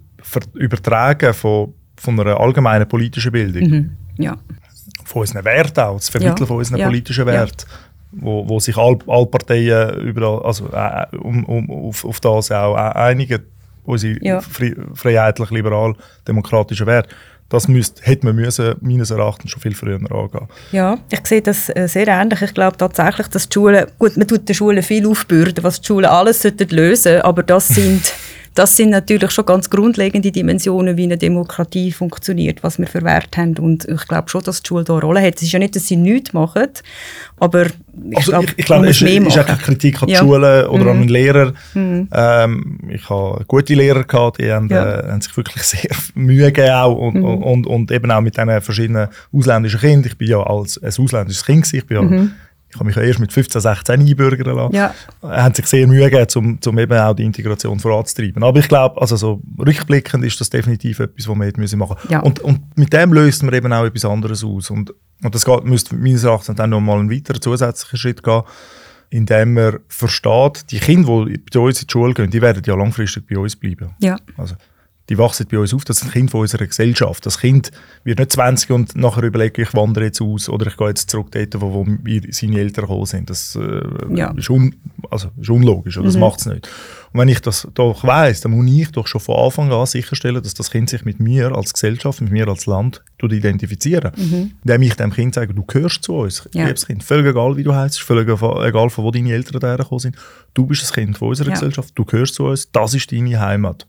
Übertragen 0.54 1.35
von, 1.35 1.75
von 1.97 2.18
einer 2.18 2.40
allgemeinen 2.40 2.88
politischen 2.88 3.33
Bildung, 3.33 3.68
mhm. 3.68 3.90
ja. 4.16 4.38
von 5.04 5.21
unseren 5.21 5.45
Werten 5.45 5.80
auch, 5.80 5.97
das 5.97 6.09
Vermitteln 6.09 6.40
ja. 6.40 6.47
von 6.47 6.56
unseren 6.56 6.80
politischen 6.80 7.26
Werten, 7.26 7.66
wo, 8.12 8.48
wo 8.48 8.60
sich 8.60 8.76
alle 8.76 8.98
all 9.06 9.26
Parteien 9.26 10.00
überall, 10.00 10.42
also, 10.42 10.68
äh, 10.72 11.06
um, 11.16 11.44
um, 11.44 11.88
auf, 11.88 12.04
auf 12.04 12.20
das 12.20 12.50
auch 12.50 12.75
einigen, 12.75 13.42
unsere 13.84 14.25
ja. 14.25 14.40
freiheitlich-liberal-demokratischen 14.40 16.86
Werte 16.86 17.10
das 17.48 17.68
müsste, 17.68 18.02
hätte 18.02 18.26
man 18.26 18.36
müssen, 18.36 18.75
meines 18.80 19.10
Erachtens 19.10 19.52
schon 19.52 19.62
viel 19.62 19.75
früher 19.75 19.96
angehen. 19.96 20.48
Ja, 20.72 20.98
ich 21.10 21.26
sehe 21.26 21.42
das 21.42 21.68
äh, 21.68 21.86
sehr 21.86 22.08
ähnlich. 22.08 22.42
Ich 22.42 22.54
glaube 22.54 22.76
tatsächlich, 22.76 23.28
dass 23.28 23.48
die 23.48 23.54
Schulen, 23.54 23.86
gut, 23.98 24.16
man 24.16 24.26
tut 24.26 24.48
den 24.48 24.54
Schulen 24.54 24.82
viel 24.82 25.06
aufbürden, 25.06 25.62
was 25.62 25.80
die 25.80 25.86
Schulen 25.86 26.06
alles 26.06 26.42
sollten 26.42 26.68
lösen, 26.70 27.22
aber 27.22 27.42
das 27.42 27.68
sind 27.68 28.12
das 28.56 28.75
sind 28.75 28.88
natürlich 28.88 29.30
schon 29.32 29.44
ganz 29.44 29.68
grundlegende 29.68 30.32
Dimensionen, 30.32 30.96
wie 30.96 31.04
eine 31.04 31.18
Demokratie 31.18 31.92
funktioniert, 31.92 32.62
was 32.62 32.78
wir 32.78 32.86
für 32.86 33.02
Werte 33.02 33.42
haben. 33.42 33.58
Und 33.58 33.84
ich 33.84 34.08
glaube 34.08 34.30
schon, 34.30 34.42
dass 34.42 34.62
die 34.62 34.68
Schule 34.68 34.82
da 34.82 34.94
eine 34.94 35.02
Rolle 35.02 35.20
hat. 35.20 35.36
Es 35.36 35.42
ist 35.42 35.52
ja 35.52 35.58
nicht, 35.58 35.76
dass 35.76 35.86
sie 35.86 35.96
nichts 35.96 36.32
machen, 36.32 36.68
aber 37.38 37.66
ich 37.66 38.16
also 38.16 38.30
glaube, 38.30 38.46
ich, 38.46 38.54
ich 38.56 38.64
glaube, 38.64 38.88
es 38.88 39.02
ist, 39.02 39.10
ist 39.10 39.38
auch 39.38 39.46
keine 39.46 39.58
Kritik 39.58 40.00
an 40.02 40.08
die 40.08 40.14
ja. 40.14 40.20
Schule 40.20 40.70
oder 40.70 40.84
mhm. 40.84 40.90
an 40.90 41.00
den 41.00 41.08
Lehrer. 41.08 41.52
Mhm. 41.75 42.08
Ähm, 42.10 42.78
ich 42.88 43.10
habe 43.10 43.44
gute 43.46 43.75
Lehrer 43.75 44.04
gehabt, 44.04 44.40
die 44.40 44.50
haben, 44.50 44.70
ja. 44.70 45.00
äh, 45.00 45.12
haben 45.12 45.20
sich 45.20 45.36
wirklich 45.36 45.62
sehr 45.62 45.90
Mühe 46.14 46.50
gegeben 46.50 46.75
auch 46.75 46.96
und, 46.96 47.14
mhm. 47.14 47.25
und, 47.25 47.42
und, 47.42 47.66
und, 47.66 47.90
eben 47.92 48.10
auch 48.10 48.22
mit 48.22 48.38
diesen 48.38 48.60
verschiedenen 48.62 49.08
ausländischen 49.32 49.80
Kindern. 49.80 50.06
Ich 50.06 50.16
bin 50.16 50.28
ja 50.28 50.42
als 50.42 50.82
ein 50.82 50.88
ausländisches 50.88 51.44
Kind, 51.44 51.64
gewesen. 51.64 51.76
ich 51.76 51.86
bin 51.86 51.96
ja 51.96 52.02
mhm 52.02 52.32
ich 52.68 52.76
habe 52.76 52.87
mich 52.87 52.96
erst 52.96 53.20
mit 53.20 53.32
15, 53.32 53.61
16 53.61 54.00
einbürgern 54.00 54.56
lassen, 54.56 54.75
ja. 54.75 54.94
haben 55.23 55.54
sich 55.54 55.66
sehr 55.66 55.87
Mühe 55.87 56.11
gegeben, 56.11 56.28
um, 56.37 56.58
um 56.66 56.78
eben 56.78 56.99
auch 56.99 57.14
die 57.14 57.25
Integration 57.25 57.78
voranzutreiben. 57.78 58.42
Aber 58.42 58.58
ich 58.58 58.68
glaube, 58.68 59.00
also 59.00 59.16
so 59.16 59.40
rückblickend 59.58 60.25
ist 60.25 60.40
das 60.40 60.50
definitiv 60.50 61.00
etwas, 61.00 61.28
was 61.28 61.37
wir 61.37 61.44
hätten 61.44 61.61
müssen 61.61 61.78
machen 61.78 61.96
ja. 62.08 62.20
und, 62.20 62.40
und 62.40 62.76
mit 62.76 62.92
dem 62.92 63.12
löst 63.12 63.42
man 63.42 63.54
eben 63.54 63.73
auch 63.73 63.85
etwas 63.85 64.04
anderes 64.04 64.44
aus. 64.44 64.70
Und, 64.70 64.92
und 65.23 65.35
das 65.35 65.44
geht, 65.44 65.64
müsste 65.64 65.94
meines 65.94 66.25
Erachtens 66.25 66.56
dann 66.56 66.70
nochmal 66.70 66.99
einen 66.99 67.11
weiteren 67.11 67.40
zusätzlichen 67.40 67.99
Schritt 67.99 68.23
gehen, 68.23 68.42
indem 69.11 69.54
man 69.54 69.78
versteht, 69.88 70.70
die 70.70 70.80
Kinder, 70.80 71.25
die 71.25 71.38
bei 71.38 71.61
uns 71.61 71.80
in 71.80 71.87
die 71.87 71.92
Schule 71.92 72.14
gehen, 72.14 72.30
die 72.30 72.42
werden 72.42 72.62
ja 72.66 72.75
langfristig 72.75 73.26
bei 73.28 73.38
uns 73.38 73.56
bleiben. 73.56 73.94
Ja. 74.00 74.16
Also, 74.37 74.56
die 75.08 75.18
wachsen 75.18 75.46
bei 75.50 75.58
uns 75.58 75.72
auf, 75.72 75.84
das 75.84 75.98
ist 75.98 76.04
ein 76.04 76.10
Kind 76.10 76.30
von 76.30 76.40
unserer 76.40 76.66
Gesellschaft. 76.66 77.25
Das 77.26 77.38
Kind 77.38 77.70
wird 78.04 78.18
nicht 78.18 78.32
20 78.32 78.70
und 78.70 78.96
nachher 78.96 79.22
überlege 79.22 79.62
ich 79.62 79.72
wandere 79.75 80.06
jetzt 80.06 80.20
aus 80.20 80.48
oder 80.48 80.66
ich 80.66 80.76
gehe 80.76 80.88
jetzt 80.88 81.10
zurück 81.10 81.28
dort, 81.30 81.60
wo, 81.60 81.72
wo 81.72 81.86
wir, 81.86 82.22
seine 82.30 82.58
Eltern 82.58 82.86
gekommen 82.86 83.06
sind. 83.06 83.30
Das 83.30 83.56
äh, 83.56 83.80
ja. 84.14 84.32
ist, 84.32 84.50
un, 84.50 84.75
also, 85.10 85.28
ist 85.40 85.50
unlogisch, 85.50 85.96
oder? 85.96 86.06
das 86.06 86.14
mhm. 86.14 86.20
macht 86.20 86.40
es 86.40 86.46
nicht. 86.46 86.68
Und 87.12 87.20
wenn 87.20 87.28
ich 87.28 87.40
das 87.40 87.68
doch 87.75 88.04
weiss, 88.04 88.40
dann 88.40 88.52
muss 88.52 88.68
ich 88.68 88.90
doch 88.90 89.06
schon 89.06 89.20
von 89.20 89.36
Anfang 89.36 89.72
an 89.72 89.86
sicherstellen, 89.86 90.42
dass 90.42 90.54
das 90.54 90.70
Kind 90.70 90.90
sich 90.90 91.04
mit 91.04 91.20
mir 91.20 91.54
als 91.54 91.72
Gesellschaft, 91.72 92.21
mit 92.21 92.32
mir 92.32 92.49
als 92.49 92.66
Land 92.66 93.02
identifizieren 93.23 94.12
mhm. 94.16 94.52
Indem 94.64 94.82
ich 94.82 94.95
dem 94.95 95.12
Kind 95.12 95.34
sage, 95.34 95.54
du 95.54 95.64
gehörst 95.64 96.02
zu 96.02 96.16
uns, 96.16 96.49
ja. 96.52 96.66
liebes 96.66 96.86
Kind, 96.86 97.02
völlig 97.02 97.26
egal 97.26 97.56
wie 97.56 97.62
du 97.62 97.75
heißt, 97.75 98.00
völlig 98.02 98.28
egal 98.28 98.90
von 98.90 99.04
wo 99.04 99.10
deine 99.10 99.32
Eltern 99.32 99.60
hergekommen 99.60 100.00
sind, 100.00 100.16
du 100.54 100.66
bist 100.66 100.82
das 100.82 100.92
Kind 100.92 101.16
von 101.16 101.28
unserer 101.28 101.49
ja. 101.49 101.54
Gesellschaft, 101.54 101.92
du 101.95 102.04
gehörst 102.04 102.34
zu 102.34 102.47
uns, 102.47 102.71
das 102.71 102.95
ist 102.95 103.10
deine 103.12 103.40
Heimat. 103.40 103.86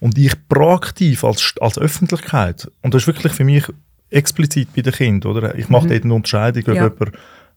Und 0.00 0.18
ich 0.18 0.32
proaktiv 0.48 1.24
als, 1.24 1.54
als 1.60 1.78
Öffentlichkeit, 1.78 2.70
und 2.82 2.94
das 2.94 3.02
ist 3.02 3.06
wirklich 3.06 3.32
für 3.32 3.44
mich 3.44 3.64
explizit 4.08 4.74
bei 4.74 4.82
den 4.82 4.92
Kindern, 4.92 5.30
oder? 5.30 5.54
Ich 5.56 5.68
mache 5.68 5.84
mhm. 5.84 5.90
dort 5.90 6.04
eine 6.04 6.14
Unterscheidung, 6.14 6.62
ob 6.62 6.74
ja. 6.74 6.84
jemand 6.84 7.12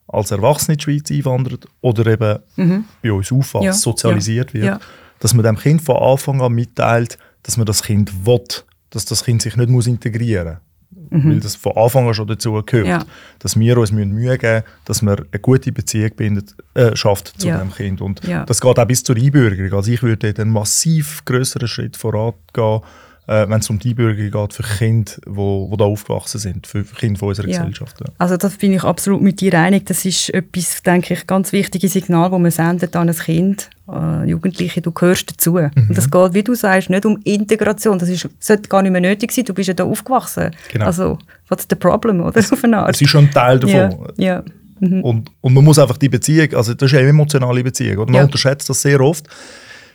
als 0.08 0.32
Erwachsener 0.32 0.74
in 0.74 0.78
die 0.78 0.84
Schweiz 0.84 1.12
einwandert 1.12 1.68
oder 1.82 2.06
eben 2.06 2.40
mhm. 2.58 2.86
bei 3.02 3.12
uns 3.12 3.32
aufwächst, 3.32 3.66
ja. 3.66 3.74
sozialisiert 3.74 4.54
wird, 4.54 4.82
dass 5.20 5.34
man 5.34 5.44
dem 5.44 5.58
Kind 5.58 5.82
von 5.82 5.96
Anfang 5.96 6.42
an 6.42 6.52
mitteilt, 6.52 7.18
dass 7.44 7.58
man 7.58 7.66
das 7.66 7.84
Kind 7.84 8.26
will, 8.26 8.44
dass 8.90 9.06
das 9.06 9.24
Kind 9.24 9.42
sich 9.42 9.56
nicht 9.56 9.70
muss 9.70 9.88
integrieren 9.88 10.58
muss 10.58 10.73
mhm. 11.10 11.32
weil 11.32 11.39
das 11.39 11.56
von 11.56 11.76
Anfang 11.76 12.08
an 12.08 12.13
schon 12.13 12.28
dazu 12.28 12.62
gehört, 12.66 12.88
ja. 12.88 13.06
dass 13.39 13.60
wir 13.60 13.78
uns 13.78 13.92
Mühe 13.92 14.08
geben 14.12 14.13
müssen, 14.13 14.63
dass 14.86 15.02
wir 15.02 15.18
eine 15.32 15.39
gute 15.42 15.72
Beziehung 15.72 16.12
bindet, 16.16 16.56
äh, 16.74 16.96
schafft 16.96 17.39
zu 17.39 17.48
ja. 17.48 17.58
dem 17.58 17.72
Kind. 17.72 18.02
Und 18.02 18.26
ja. 18.26 18.46
das 18.46 18.62
geht 18.62 18.80
auch 18.80 18.86
bis 18.86 19.04
zur 19.04 19.16
Einbürgerung. 19.16 19.74
Also 19.74 19.92
ich 19.92 20.04
würde 20.04 20.34
einen 20.38 20.52
massiv 20.52 21.24
größeren 21.26 21.68
Schritt 21.68 21.98
vorangehen, 21.98 22.82
äh, 23.28 23.48
wenn 23.48 23.60
es 23.60 23.70
um 23.70 23.80
die 23.80 23.90
Einbürgerung 23.90 24.32
geht 24.32 24.54
für 24.54 24.64
Kinder, 24.64 25.12
die 25.26 25.78
da 25.78 25.86
aufgewachsen 25.86 26.40
sind, 26.40 26.68
für 26.68 26.84
Kinder 26.84 27.20
von 27.20 27.30
unserer 27.30 27.48
ja. 27.48 27.60
Gesellschaft. 27.60 28.00
Ja. 28.00 28.08
Also 28.18 28.36
das 28.38 28.58
bin 28.58 28.74
ich 28.74 28.84
absolut 28.84 29.22
mit 29.22 29.40
dir 29.40 29.54
einig. 29.54 29.86
Das 29.86 30.04
ist 30.04 30.30
etwas, 30.30 30.84
denke 30.84 31.14
ich, 31.14 31.26
ganz 31.26 31.54
wichtiges 31.54 31.94
Signal, 31.94 32.30
das 32.30 32.40
man 32.40 32.52
sendet 32.52 32.96
an 32.96 33.10
ein 33.10 33.16
Kind, 33.16 33.70
äh, 33.90 34.26
Jugendliche, 34.26 34.82
du 34.82 34.92
gehörst 34.92 35.32
dazu. 35.32 35.54
Mhm. 35.54 35.72
Und 35.76 35.98
das 35.98 36.12
geht, 36.12 36.34
wie 36.34 36.44
du 36.44 36.54
sagst, 36.54 36.90
nicht 36.90 37.06
um 37.06 37.18
Integration. 37.24 37.98
Das 37.98 38.10
ist, 38.10 38.28
sollte 38.40 38.68
gar 38.68 38.82
nicht 38.82 38.92
mehr 38.92 39.02
nötig 39.02 39.32
sein. 39.32 39.46
Du 39.46 39.54
bist 39.54 39.68
ja 39.68 39.74
da 39.74 39.86
aufgewachsen. 39.86 40.52
Genau. 40.72 40.86
Also, 40.86 41.18
what's 41.48 41.66
the 41.70 41.76
problem, 41.76 42.22
oder? 42.22 42.40
Auf 42.52 42.64
eine 42.64 42.80
Art. 42.80 42.96
Es 42.96 43.02
ist 43.02 43.10
schon 43.10 43.26
ein 43.26 43.32
Teil 43.32 43.60
davon. 43.60 44.10
Ja. 44.18 44.36
ja. 44.36 44.44
Mhm. 44.80 45.02
Und, 45.02 45.32
und 45.40 45.54
man 45.54 45.64
muss 45.64 45.80
einfach 45.80 45.98
die 45.98 46.10
Beziehung, 46.10 46.54
also 46.56 46.74
das 46.74 46.92
ist 46.92 46.98
eine 46.98 47.08
emotionale 47.08 47.64
Beziehung, 47.64 48.00
oder? 48.00 48.12
Man 48.12 48.26
unterschätzt 48.26 48.70
das 48.70 48.82
sehr 48.82 49.00
oft 49.00 49.28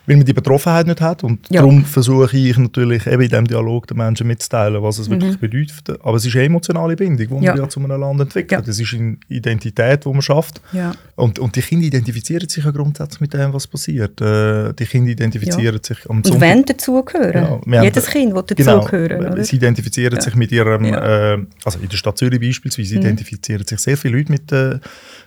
weil 0.09 0.17
man 0.17 0.25
die 0.25 0.33
Betroffenheit 0.33 0.87
nicht 0.87 1.01
hat. 1.01 1.23
Und 1.23 1.47
ja. 1.51 1.61
darum 1.61 1.85
versuche 1.85 2.35
ich 2.35 2.57
natürlich 2.57 3.05
eben 3.05 3.21
in 3.21 3.29
diesem 3.29 3.45
Dialog 3.45 3.85
den 3.85 3.97
Menschen 3.97 4.25
mitzuteilen, 4.25 4.81
was 4.81 4.97
es 4.97 5.07
mhm. 5.07 5.21
wirklich 5.21 5.39
bedeutet. 5.39 6.01
Aber 6.03 6.17
es 6.17 6.25
ist 6.25 6.35
eine 6.35 6.45
emotionale 6.45 6.95
Bindung, 6.95 7.39
die 7.39 7.45
ja. 7.45 7.51
man 7.51 7.61
ja 7.61 7.69
zu 7.69 7.79
einem 7.79 8.01
Land 8.01 8.19
entwickelt. 8.19 8.67
Das 8.67 8.79
ist 8.79 8.93
eine 8.95 9.17
Identität, 9.27 10.05
die 10.05 10.09
man 10.09 10.23
schafft. 10.23 10.61
Und, 11.15 11.37
und 11.37 11.55
die 11.55 11.61
Kinder 11.61 11.85
identifizieren 11.85 12.49
sich 12.49 12.65
ja 12.65 12.71
grundsätzlich 12.71 13.21
mit 13.21 13.33
dem, 13.35 13.53
was 13.53 13.67
passiert. 13.67 14.19
Äh, 14.19 14.73
die 14.73 14.85
Kinder 14.85 15.11
identifizieren 15.11 15.79
sich 15.83 16.09
am 16.09 16.17
Und 16.17 16.25
Sonntag. 16.25 16.49
wollen 16.49 16.65
dazugehören. 16.65 17.61
Jedes 17.83 18.07
haben, 18.07 18.11
Kind 18.11 18.35
will 18.35 18.43
dazugehören. 18.43 19.19
Genau, 19.25 19.43
sie 19.43 19.57
identifizieren 19.57 20.19
sich 20.19 20.35
mit 20.35 20.51
ihrem, 20.51 20.85
äh, 20.85 21.37
also 21.63 21.77
in 21.79 21.87
der 21.87 21.97
Stadt 21.97 22.17
Zürich 22.17 22.39
beispielsweise, 22.39 22.95
mhm. 22.95 23.01
identifizieren 23.01 23.63
sich 23.63 23.79
sehr 23.79 23.95
viele 23.95 24.17
Leute 24.17 24.31
mit, 24.31 24.51
äh, 24.51 24.79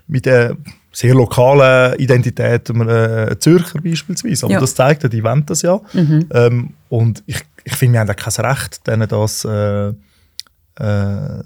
mit 0.09 0.27
der 0.27 0.57
sehr 0.93 1.15
lokalen 1.15 1.99
Identität, 1.99 2.69
äh, 2.71 3.39
Zürcher 3.39 3.81
beispielsweise. 3.81 4.47
Aber 4.47 4.55
ja. 4.55 4.61
das 4.61 4.75
zeigt 4.75 5.03
ja, 5.03 5.09
die 5.09 5.25
wollen 5.25 5.45
das 5.47 5.63
ja. 5.63 5.81
Mhm. 5.93 6.29
Ähm, 6.33 6.71
und 6.89 7.23
ich, 7.27 7.41
ich 7.65 7.75
finde, 7.75 7.95
wir 7.95 8.01
haben 8.01 8.11
auch 8.11 8.17
kein 8.17 8.45
Recht, 8.45 8.87
denen 8.87 9.09
das 9.09 9.45
äh, 9.45 9.89
äh, 9.89 11.43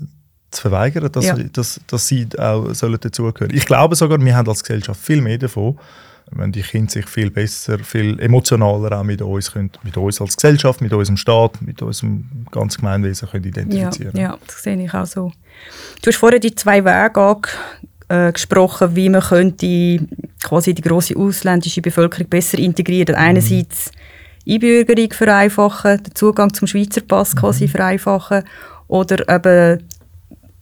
zu 0.50 0.62
verweigern, 0.62 1.10
dass, 1.12 1.24
ja. 1.24 1.34
dass, 1.34 1.80
dass 1.86 2.08
sie 2.08 2.26
auch 2.38 2.74
sollen 2.74 2.98
dazugehören 3.00 3.54
Ich 3.54 3.66
glaube 3.66 3.94
sogar, 3.94 4.20
wir 4.20 4.36
haben 4.36 4.48
als 4.48 4.62
Gesellschaft 4.62 5.00
viel 5.00 5.20
mehr 5.20 5.38
davon, 5.38 5.78
wenn 6.32 6.50
die 6.50 6.62
Kinder 6.62 6.90
sich 6.90 7.06
viel 7.08 7.30
besser, 7.30 7.78
viel 7.78 8.18
emotionaler 8.18 8.98
auch 8.98 9.04
mit 9.04 9.22
uns, 9.22 9.52
können, 9.52 9.70
mit 9.84 9.96
uns 9.96 10.20
als 10.20 10.36
Gesellschaft, 10.36 10.80
mit 10.80 10.92
unserem 10.92 11.16
Staat, 11.16 11.62
mit 11.62 11.80
unserem 11.82 12.46
ganzen 12.50 12.80
Gemeinwesen 12.80 13.28
können 13.28 13.44
identifizieren 13.44 14.16
ja, 14.16 14.30
ja, 14.30 14.38
das 14.44 14.62
sehe 14.62 14.82
ich 14.82 14.92
auch 14.92 15.06
so. 15.06 15.32
Du 16.02 16.08
hast 16.08 16.16
vorher 16.16 16.40
die 16.40 16.54
zwei 16.54 16.84
Wege 16.84 17.48
äh, 18.08 18.32
gesprochen, 18.32 18.94
wie 18.94 19.08
man 19.08 19.20
könnte 19.20 19.98
quasi 20.42 20.74
die 20.74 20.82
große 20.82 21.16
ausländische 21.16 21.82
Bevölkerung 21.82 22.28
besser 22.28 22.58
integrieren. 22.58 23.14
Mhm. 23.14 23.20
Einerseits 23.20 23.90
Einbürgerung 24.48 25.12
vereinfachen, 25.12 26.02
den 26.02 26.14
Zugang 26.14 26.52
zum 26.54 26.68
Schweizer 26.68 27.00
Pass 27.00 27.34
mhm. 27.34 27.38
quasi 27.38 27.68
vereinfachen 27.68 28.44
oder 28.88 29.28
eben 29.28 29.82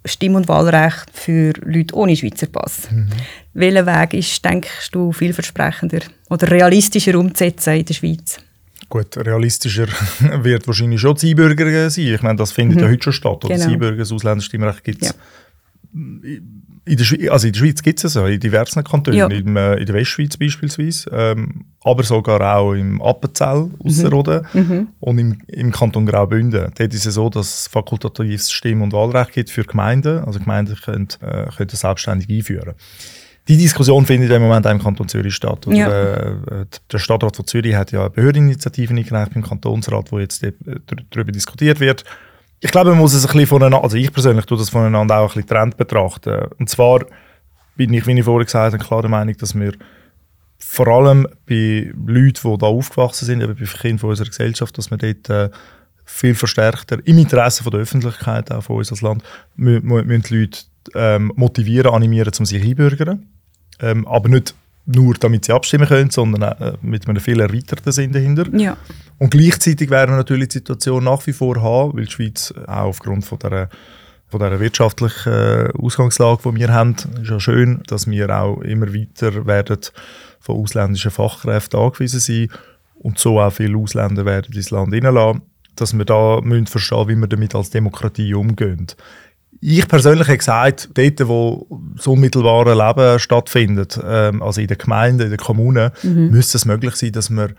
Stimm- 0.07 0.35
und 0.35 0.49
Wahlrecht 0.49 1.07
für 1.13 1.53
Leute 1.65 1.95
ohne 1.95 2.17
Schweizer 2.17 2.47
Pass. 2.47 2.91
Mhm. 2.91 3.09
Welcher 3.55 3.87
Weg 3.87 4.15
ist, 4.15 4.45
denkst 4.45 4.91
du, 4.93 5.13
vielversprechender 5.13 6.01
oder 6.31 6.51
realistischer 6.51 7.19
umzusetzen 7.19 7.75
in 7.77 7.85
der 7.85 7.95
Schweiz? 7.95 8.39
Gut, 8.89 9.17
realistischer 9.17 9.87
wird 10.43 10.67
wahrscheinlich 10.67 11.01
schon 11.01 11.15
das 11.15 11.25
Einbürgern 11.25 11.91
sein. 11.91 12.07
Ich 12.07 12.23
meine, 12.23 12.37
das 12.37 12.53
findet 12.53 12.79
mhm. 12.79 12.85
ja 12.85 12.91
heute 12.91 13.03
schon 13.05 13.13
statt. 13.13 13.45
Oder 13.45 13.55
genau. 13.55 13.65
Das 13.65 13.73
Einbürgern, 13.73 13.99
das 13.99 14.13
Ausländerstimmrecht 14.13 14.85
gibt 14.85 15.03
es. 15.03 15.09
Ja 15.09 15.15
in 15.95 16.97
der, 16.97 17.05
Schweiz, 17.05 17.31
also 17.31 17.47
in 17.47 17.53
der 17.53 17.61
Schweiz 17.61 17.83
gibt 17.83 17.99
es 17.99 18.05
es 18.05 18.15
ja, 18.15 18.27
in 18.27 18.41
diversen 18.41 18.83
Kantonen, 18.83 19.19
ja. 19.19 19.27
in, 19.29 19.57
äh, 19.57 19.77
in 19.77 19.87
der 19.87 19.95
Westschweiz 19.95 20.37
beispielsweise, 20.37 21.09
ähm, 21.13 21.67
aber 21.83 22.03
sogar 22.03 22.57
auch 22.57 22.73
im 22.73 23.01
Appenzell, 23.01 23.71
Ausserrhoden 23.79 24.47
mhm. 24.53 24.61
mhm. 24.61 24.89
und 25.01 25.19
im, 25.19 25.39
im 25.47 25.71
Kanton 25.71 26.05
Graubünden. 26.07 26.73
Dort 26.77 26.95
ist 26.95 27.07
es 27.07 27.15
so, 27.15 27.31
dass 27.31 27.61
es 27.61 27.67
fakultatives 27.69 28.51
Stimm- 28.51 28.83
und 28.83 28.93
Wahlrecht 28.93 29.33
gibt 29.33 29.51
für 29.51 29.65
Gemeinden, 29.65 30.19
also 30.25 30.41
Gemeinden 30.41 30.77
können, 30.77 31.09
äh, 31.21 31.47
können 31.57 31.69
das 31.71 31.81
selbstständig 31.81 32.29
einführen. 32.29 32.75
die 33.47 33.57
Diskussion 33.57 34.05
findet 34.05 34.31
im 34.33 34.43
Moment 34.43 34.67
auch 34.67 34.73
im 34.73 34.83
Kanton 34.83 35.09
Zürich 35.09 35.35
statt. 35.35 35.67
Ja. 35.69 35.89
Äh, 35.89 36.67
der 36.91 36.99
Stadtrat 36.99 37.37
von 37.37 37.47
Zürich 37.47 37.77
hat 37.77 37.93
ja 37.93 38.01
eine 38.01 38.11
Behördeninitiative 38.11 38.95
eingereicht 38.95 39.33
beim 39.33 39.45
Kantonsrat, 39.45 40.11
wo 40.11 40.19
jetzt 40.19 40.45
darüber 41.13 41.31
diskutiert 41.31 41.79
wird. 41.79 42.05
Ich 42.61 42.71
glaube, 42.71 42.91
man 42.91 42.99
muss 42.99 43.15
es 43.15 43.25
ein 43.25 43.33
bisschen 43.33 43.47
voneinander, 43.47 43.83
also 43.83 43.97
ich 43.97 44.13
persönlich 44.13 44.47
tue 44.47 44.57
das 44.57 44.71
voneinander 44.71 45.17
auch 45.17 45.23
ein 45.23 45.27
bisschen 45.29 45.43
getrennt 45.43 45.77
betrachten. 45.77 46.49
Und 46.59 46.71
zwar 46.71 47.05
bin 47.77 47.93
ich, 47.93 48.07
wie 48.07 48.19
ich 48.19 48.25
vorhin 48.25 48.47
gesagt 48.47 48.73
habe, 48.73 48.85
klar 48.85 49.03
der 49.03 49.11
Meinung, 49.11 49.37
dass 49.37 49.55
wir 49.55 49.73
vor 50.59 50.89
allem 50.89 51.29
bei 51.47 51.93
Leuten, 52.07 52.53
die 52.53 52.59
da 52.59 52.67
aufgewachsen 52.67 53.27
sind, 53.27 53.43
eben 53.43 53.55
bei 53.55 53.65
Kindern 53.65 54.09
unserer 54.09 54.29
Gesellschaft, 54.29 54.79
dass 54.79 54.91
wir 54.91 54.97
dort 54.97 55.31
äh, 55.31 55.51
viel 56.05 56.35
verstärkter 56.35 56.99
im 57.05 57.19
Interesse 57.19 57.63
von 57.63 57.73
der 57.73 57.81
Öffentlichkeit 57.81 58.51
auch 58.51 58.63
von 58.63 58.77
uns 58.77 58.91
als 58.91 59.01
Land 59.01 59.23
müssen 59.57 60.23
die 60.23 60.41
Leute 60.41 60.61
ähm, 60.95 61.33
motivieren, 61.35 61.93
animieren, 61.93 62.33
um 62.39 62.45
sich 62.45 62.63
einbürgern. 62.63 63.27
Ähm, 63.81 64.07
aber 64.07 64.29
nicht 64.29 64.55
nur, 64.87 65.15
damit 65.15 65.47
sie 65.47 65.53
abstimmen 65.53 65.89
können, 65.89 66.11
sondern 66.11 66.43
äh, 66.43 66.73
mit 66.83 67.09
einem 67.09 67.21
viel 67.21 67.41
erweiterten 67.41 67.93
Sinn 67.93 68.13
dahinter. 68.13 68.47
Ja. 68.55 68.77
Und 69.19 69.31
gleichzeitig 69.31 69.91
werden 69.91 70.13
wir 70.13 70.19
natürlich 70.19 70.49
die 70.49 70.59
Situation 70.59 71.05
nach 71.05 71.27
wie 71.27 71.33
vor 71.33 71.63
haben, 71.63 71.97
weil 71.97 72.05
die 72.05 72.11
Schweiz 72.11 72.53
auch 72.67 72.89
aufgrund 72.89 73.25
von 73.25 73.39
der 73.39 73.69
von 74.29 74.41
dieser 74.41 74.59
wirtschaftlichen 74.59 75.33
äh, 75.33 75.69
Ausgangslage, 75.79 76.51
die 76.51 76.57
wir 76.57 76.73
haben, 76.73 76.97
ist 77.23 77.31
ja 77.31 77.39
schön, 77.39 77.83
dass 77.87 78.11
wir 78.11 78.31
auch 78.31 78.63
immer 78.63 78.93
weiter 78.93 79.47
werden 79.47 79.87
von 80.41 80.57
ausländischen 80.57 81.13
Fachkräften 81.13 81.79
angewiesen 81.79 82.19
sein 82.21 82.49
und 82.95 83.19
so 83.19 83.41
auch 83.41 83.53
viele 83.53 83.79
Ausländer 83.79 84.25
werden 84.25 84.53
ins 84.53 84.71
Land 84.71 84.93
hineinlassen, 84.93 85.43
dass 85.77 85.97
wir 85.97 86.05
da 86.05 86.41
müssen 86.43 86.67
verstehen, 86.67 87.09
wie 87.09 87.17
wir 87.17 87.29
damit 87.29 87.55
als 87.55 87.71
Demokratie 87.71 88.35
umgehen. 88.35 88.89
Ich 89.61 89.89
persönlich 89.89 90.27
habe 90.29 90.39
gesagt, 90.39 90.91
dort, 90.95 91.29
wo 91.29 91.67
das 91.97 92.07
unmittelbare 92.07 92.75
Leben 92.75 93.19
stattfindet, 93.19 93.99
ähm, 94.05 94.43
also 94.43 94.61
in 94.61 94.67
den 94.67 94.79
Gemeinden, 94.79 95.23
in 95.23 95.31
den 95.31 95.39
Kommunen, 95.39 95.91
mhm. 96.03 96.31
müsste 96.31 96.59
es 96.59 96.65
möglich 96.65 96.97
sein, 96.97 97.13
dass 97.13 97.31
wir 97.31 97.51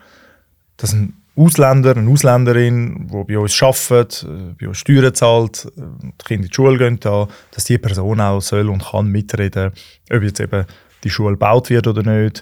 dass 0.77 0.93
ein 0.93 1.13
Ausländer, 1.37 1.95
eine 1.95 2.09
Ausländerin, 2.09 3.07
die 3.07 3.33
bei 3.33 3.37
uns 3.37 3.61
arbeitet, 3.61 4.25
äh, 4.27 4.53
bei 4.59 4.67
uns 4.67 4.77
Steuern 4.77 5.13
zahlt, 5.13 5.65
äh, 5.77 5.81
die 6.01 6.25
Kinder 6.25 6.43
in 6.43 6.49
die 6.49 6.53
Schule 6.53 6.77
gehen, 6.77 6.99
da, 6.99 7.27
dass 7.51 7.65
die 7.65 7.77
Person 7.77 8.21
auch 8.21 8.41
soll 8.41 8.69
und 8.69 8.83
kann 8.83 9.07
mitreden, 9.07 9.71
ob 10.11 10.23
jetzt 10.23 10.39
eben 10.39 10.65
die 11.03 11.09
Schule 11.09 11.33
gebaut 11.33 11.69
wird 11.69 11.87
oder 11.87 12.03
nicht, 12.03 12.41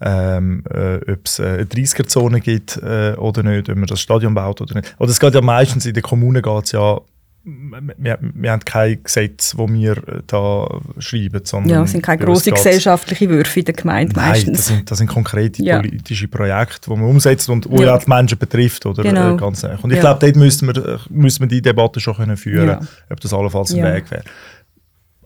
ähm, 0.00 0.64
äh, 0.70 0.96
ob 0.96 1.20
es 1.26 1.38
eine 1.38 1.64
30er-Zone 1.64 2.40
gibt 2.40 2.78
äh, 2.78 3.12
oder 3.18 3.42
nicht, 3.42 3.68
ob 3.68 3.76
man 3.76 3.86
das 3.86 4.00
Stadion 4.00 4.32
baut 4.32 4.60
oder 4.62 4.74
nicht. 4.74 4.94
Oder 4.98 5.10
es 5.10 5.20
geht 5.20 5.34
ja 5.34 5.42
meistens 5.42 5.84
in 5.84 5.92
den 5.92 6.02
Kommunen 6.02 6.40
geht's 6.40 6.72
ja 6.72 6.98
wir, 7.42 8.18
wir 8.20 8.52
haben 8.52 8.64
kein 8.64 9.02
Gesetz, 9.02 9.54
das 9.56 9.68
wir 9.68 9.96
äh, 9.96 10.22
da 10.26 10.80
schreiben. 10.98 11.40
Sondern 11.44 11.70
ja, 11.70 11.82
es 11.82 11.92
sind 11.92 12.02
keine 12.02 12.22
grossen 12.22 12.52
gesellschaftlichen 12.52 13.30
Würfe 13.30 13.60
in 13.60 13.64
der 13.64 13.74
Gemeinde 13.74 14.14
Nein, 14.14 14.28
meistens. 14.28 14.56
Das 14.58 14.66
sind, 14.66 14.90
das 14.90 14.98
sind 14.98 15.06
konkrete 15.06 15.62
ja. 15.62 15.78
politische 15.78 16.28
Projekte, 16.28 16.90
die 16.90 16.96
man 16.96 17.08
umsetzt 17.08 17.48
und 17.48 17.70
wo 17.70 17.80
ja. 17.80 17.96
die 17.96 18.08
Menschen 18.08 18.38
betrifft. 18.38 18.84
Oder, 18.84 19.02
genau. 19.02 19.34
Äh, 19.34 19.36
ganz 19.38 19.64
Und 19.64 19.90
ich 19.90 19.96
ja. 19.96 20.00
glaube, 20.00 20.20
dort 20.20 20.36
müssen 20.36 20.68
wir, 20.68 21.00
müssen 21.08 21.40
wir 21.40 21.48
die 21.48 21.62
Debatte 21.62 21.98
schon 22.00 22.14
können 22.14 22.36
führen 22.36 22.68
können, 22.68 22.88
ob 23.08 23.20
das 23.20 23.32
allenfalls 23.32 23.72
ein 23.72 23.82
Weg 23.82 24.10
wäre. 24.10 24.24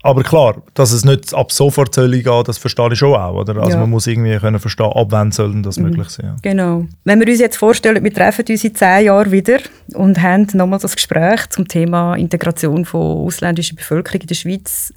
Aber 0.04 0.22
klar, 0.22 0.62
dass 0.74 0.92
es 0.92 1.02
nicht 1.02 1.32
ab 1.32 1.50
sofort 1.50 1.94
soll 1.94 2.10
gehen, 2.10 2.44
das 2.44 2.58
verstehe 2.58 2.92
ich 2.92 2.98
schon 2.98 3.14
auch. 3.14 3.40
Oder? 3.40 3.56
Also 3.56 3.70
ja. 3.70 3.78
man 3.78 3.88
muss 3.88 4.06
irgendwie 4.06 4.36
können 4.36 4.58
verstehen, 4.58 4.92
ab 4.92 5.06
wann 5.08 5.32
soll 5.32 5.62
das 5.62 5.78
mhm. 5.78 5.84
möglich 5.84 6.10
sein. 6.10 6.36
Genau. 6.42 6.84
Wenn 7.04 7.20
wir 7.20 7.26
uns 7.26 7.40
jetzt 7.40 7.56
vorstellen, 7.56 8.04
wir 8.04 8.12
treffen 8.12 8.44
uns 8.46 8.62
in 8.62 8.74
zehn 8.74 9.06
Jahren 9.06 9.32
wieder 9.32 9.60
und 9.94 10.20
haben 10.20 10.46
nochmal 10.52 10.78
das 10.78 10.94
Gespräch 10.94 11.48
zum 11.48 11.66
Thema 11.66 12.16
Integration 12.16 12.84
von 12.84 13.00
ausländischer 13.00 13.76
Bevölkerung 13.76 14.20
in 14.20 14.26
der 14.26 14.34
Schweiz. 14.34 14.92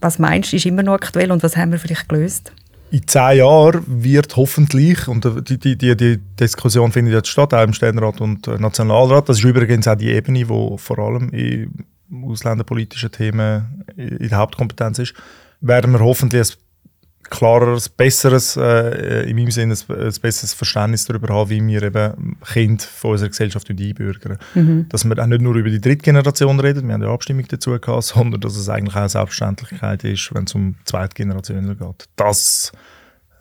Was 0.00 0.18
meinst 0.18 0.50
du, 0.50 0.56
ist 0.56 0.66
immer 0.66 0.82
noch 0.82 0.94
aktuell 0.94 1.30
und 1.30 1.44
was 1.44 1.56
haben 1.56 1.70
wir 1.70 1.78
vielleicht 1.78 2.08
gelöst? 2.08 2.50
in 2.92 3.06
zehn 3.06 3.38
Jahren 3.38 3.84
wird 3.86 4.34
hoffentlich, 4.34 5.06
und 5.06 5.24
die, 5.48 5.58
die, 5.58 5.78
die, 5.78 5.96
die 5.96 6.18
Diskussion 6.40 6.90
findet 6.90 7.14
jetzt 7.14 7.28
statt, 7.28 7.54
auch 7.54 7.62
im 7.62 7.72
Ständerat 7.72 8.20
und 8.20 8.48
Nationalrat, 8.60 9.28
das 9.28 9.38
ist 9.38 9.44
übrigens 9.44 9.86
auch 9.86 9.94
die 9.94 10.08
Ebene, 10.08 10.48
wo 10.48 10.76
vor 10.76 10.98
allem 10.98 11.28
in 11.28 11.84
ausländerpolitischen 12.12 13.10
Themen 13.10 13.84
in 13.96 14.28
der 14.28 14.38
Hauptkompetenz 14.38 14.98
ist, 14.98 15.14
werden 15.60 15.92
wir 15.92 16.00
hoffentlich 16.00 16.56
ein 16.56 17.30
klareres, 17.30 17.88
besseres, 17.88 18.56
äh, 18.56 19.28
in 19.28 19.36
meinem 19.36 19.50
Sinne 19.50 19.74
ein, 19.74 19.94
ein, 19.94 20.12
besseres 20.20 20.52
Verständnis 20.52 21.04
darüber 21.04 21.34
haben, 21.34 21.50
wie 21.50 21.66
wir 21.66 21.82
eben 21.82 22.36
Kinder 22.52 22.84
von 22.84 23.12
unserer 23.12 23.28
Gesellschaft 23.28 23.70
einbürgern. 23.70 24.38
Mhm. 24.54 24.86
Dass 24.88 25.04
wir 25.04 25.18
auch 25.18 25.26
nicht 25.26 25.42
nur 25.42 25.54
über 25.54 25.70
die 25.70 25.80
dritte 25.80 26.02
Generation 26.02 26.58
reden, 26.58 26.88
wir 26.88 26.94
haben 26.94 27.02
eine 27.02 27.12
Abstimmung 27.12 27.46
dazu 27.48 27.78
gehabt, 27.78 28.04
sondern 28.04 28.40
dass 28.40 28.56
es 28.56 28.68
eigentlich 28.68 28.94
auch 28.94 29.00
eine 29.00 29.08
Selbstverständlichkeit 29.08 30.04
ist, 30.04 30.34
wenn 30.34 30.44
es 30.44 30.54
um 30.54 30.74
zweite 30.84 31.14
Generation 31.14 31.76
geht. 31.78 32.08
Das 32.16 32.72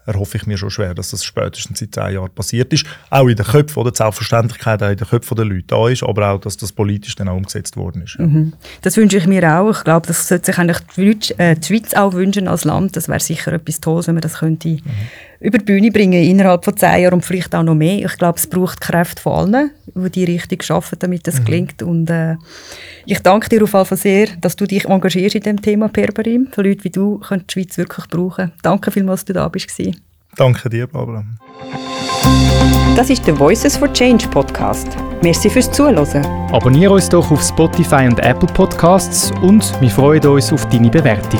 erhoffe 0.05 0.37
ich 0.37 0.45
mir 0.45 0.57
schon 0.57 0.71
schwer, 0.71 0.93
dass 0.93 1.11
das 1.11 1.23
spätestens 1.23 1.79
seit 1.79 1.93
zehn 1.93 2.13
Jahren 2.13 2.33
passiert 2.33 2.73
ist. 2.73 2.85
Auch 3.09 3.27
in 3.27 3.35
den 3.35 3.45
Köpfen 3.45 3.79
oder 3.79 3.91
die 3.91 3.97
Selbstverständlichkeit 3.97 4.81
auch 4.81 4.89
in 4.89 4.97
den 4.97 5.07
Köpfen 5.07 5.35
der 5.35 5.45
Leute 5.45 5.65
da 5.67 5.87
ist, 5.87 6.03
aber 6.03 6.31
auch, 6.31 6.39
dass 6.39 6.57
das 6.57 6.71
politisch 6.71 7.15
dann 7.15 7.29
auch 7.29 7.35
umgesetzt 7.35 7.77
worden 7.77 8.01
ist. 8.03 8.15
Ja. 8.17 8.25
Mhm. 8.25 8.53
Das 8.81 8.97
wünsche 8.97 9.17
ich 9.17 9.27
mir 9.27 9.43
auch. 9.59 9.71
Ich 9.71 9.83
glaube, 9.83 10.07
das 10.07 10.27
sollte 10.27 10.47
sich 10.47 10.57
eigentlich 10.57 10.79
die, 10.95 11.39
äh, 11.39 11.55
die 11.55 11.67
Schweiz 11.67 11.93
auch 11.93 12.13
wünschen 12.13 12.47
als 12.47 12.65
Land. 12.65 12.95
Das 12.95 13.07
wäre 13.07 13.19
sicher 13.19 13.53
etwas 13.53 13.79
Tolles, 13.79 14.07
wenn 14.07 14.15
man 14.15 14.21
das 14.21 14.39
könnte 14.39 14.69
mhm. 14.69 14.81
Über 15.39 15.57
die 15.57 15.65
Bühne 15.65 15.91
bringen 15.91 16.21
innerhalb 16.23 16.65
von 16.65 16.75
zehn 16.75 17.03
Jahren 17.03 17.15
und 17.15 17.25
vielleicht 17.25 17.55
auch 17.55 17.63
noch 17.63 17.75
mehr. 17.75 18.05
Ich 18.05 18.17
glaube, 18.17 18.37
es 18.37 18.47
braucht 18.47 18.81
Kräfte 18.81 19.21
von 19.21 19.55
allen, 19.55 19.71
die 19.95 20.09
die 20.09 20.25
richtig 20.25 20.63
schaffen, 20.63 20.97
damit 20.99 21.27
das 21.27 21.39
mhm. 21.39 21.45
gelingt. 21.45 21.83
Und 21.83 22.09
äh, 22.09 22.35
ich 23.05 23.19
danke 23.19 23.49
dir 23.49 23.63
auf 23.63 23.73
jeden 23.73 23.85
Fall 23.85 23.97
sehr, 23.97 24.27
dass 24.41 24.55
du 24.55 24.65
dich 24.65 24.85
engagierst 24.85 25.35
in 25.35 25.43
dem 25.43 25.61
Thema 25.61 25.87
Perberim. 25.87 26.47
Für 26.51 26.61
Leute 26.61 26.83
wie 26.83 26.89
du 26.89 27.19
können 27.19 27.45
die 27.49 27.53
Schweiz 27.53 27.77
wirklich 27.77 28.07
brauchen. 28.07 28.51
Danke 28.61 28.91
vielmals, 28.91 29.21
dass 29.21 29.25
du 29.25 29.33
da 29.33 29.47
bist. 29.47 29.69
Danke 30.35 30.69
dir, 30.69 30.87
Barbara. 30.87 31.25
Das 32.95 33.09
ist 33.09 33.25
der 33.25 33.37
Voices 33.39 33.77
for 33.77 33.91
Change 33.93 34.27
Podcast. 34.27 34.87
Merci 35.21 35.49
fürs 35.49 35.71
Zuhören. 35.71 36.25
Abonniere 36.51 36.93
uns 36.93 37.09
doch 37.09 37.31
auf 37.31 37.41
Spotify 37.41 38.07
und 38.07 38.19
Apple 38.19 38.51
Podcasts 38.53 39.31
und 39.41 39.63
wir 39.81 39.89
freuen 39.89 40.25
uns 40.25 40.51
auf 40.51 40.67
deine 40.69 40.89
Bewertung. 40.89 41.39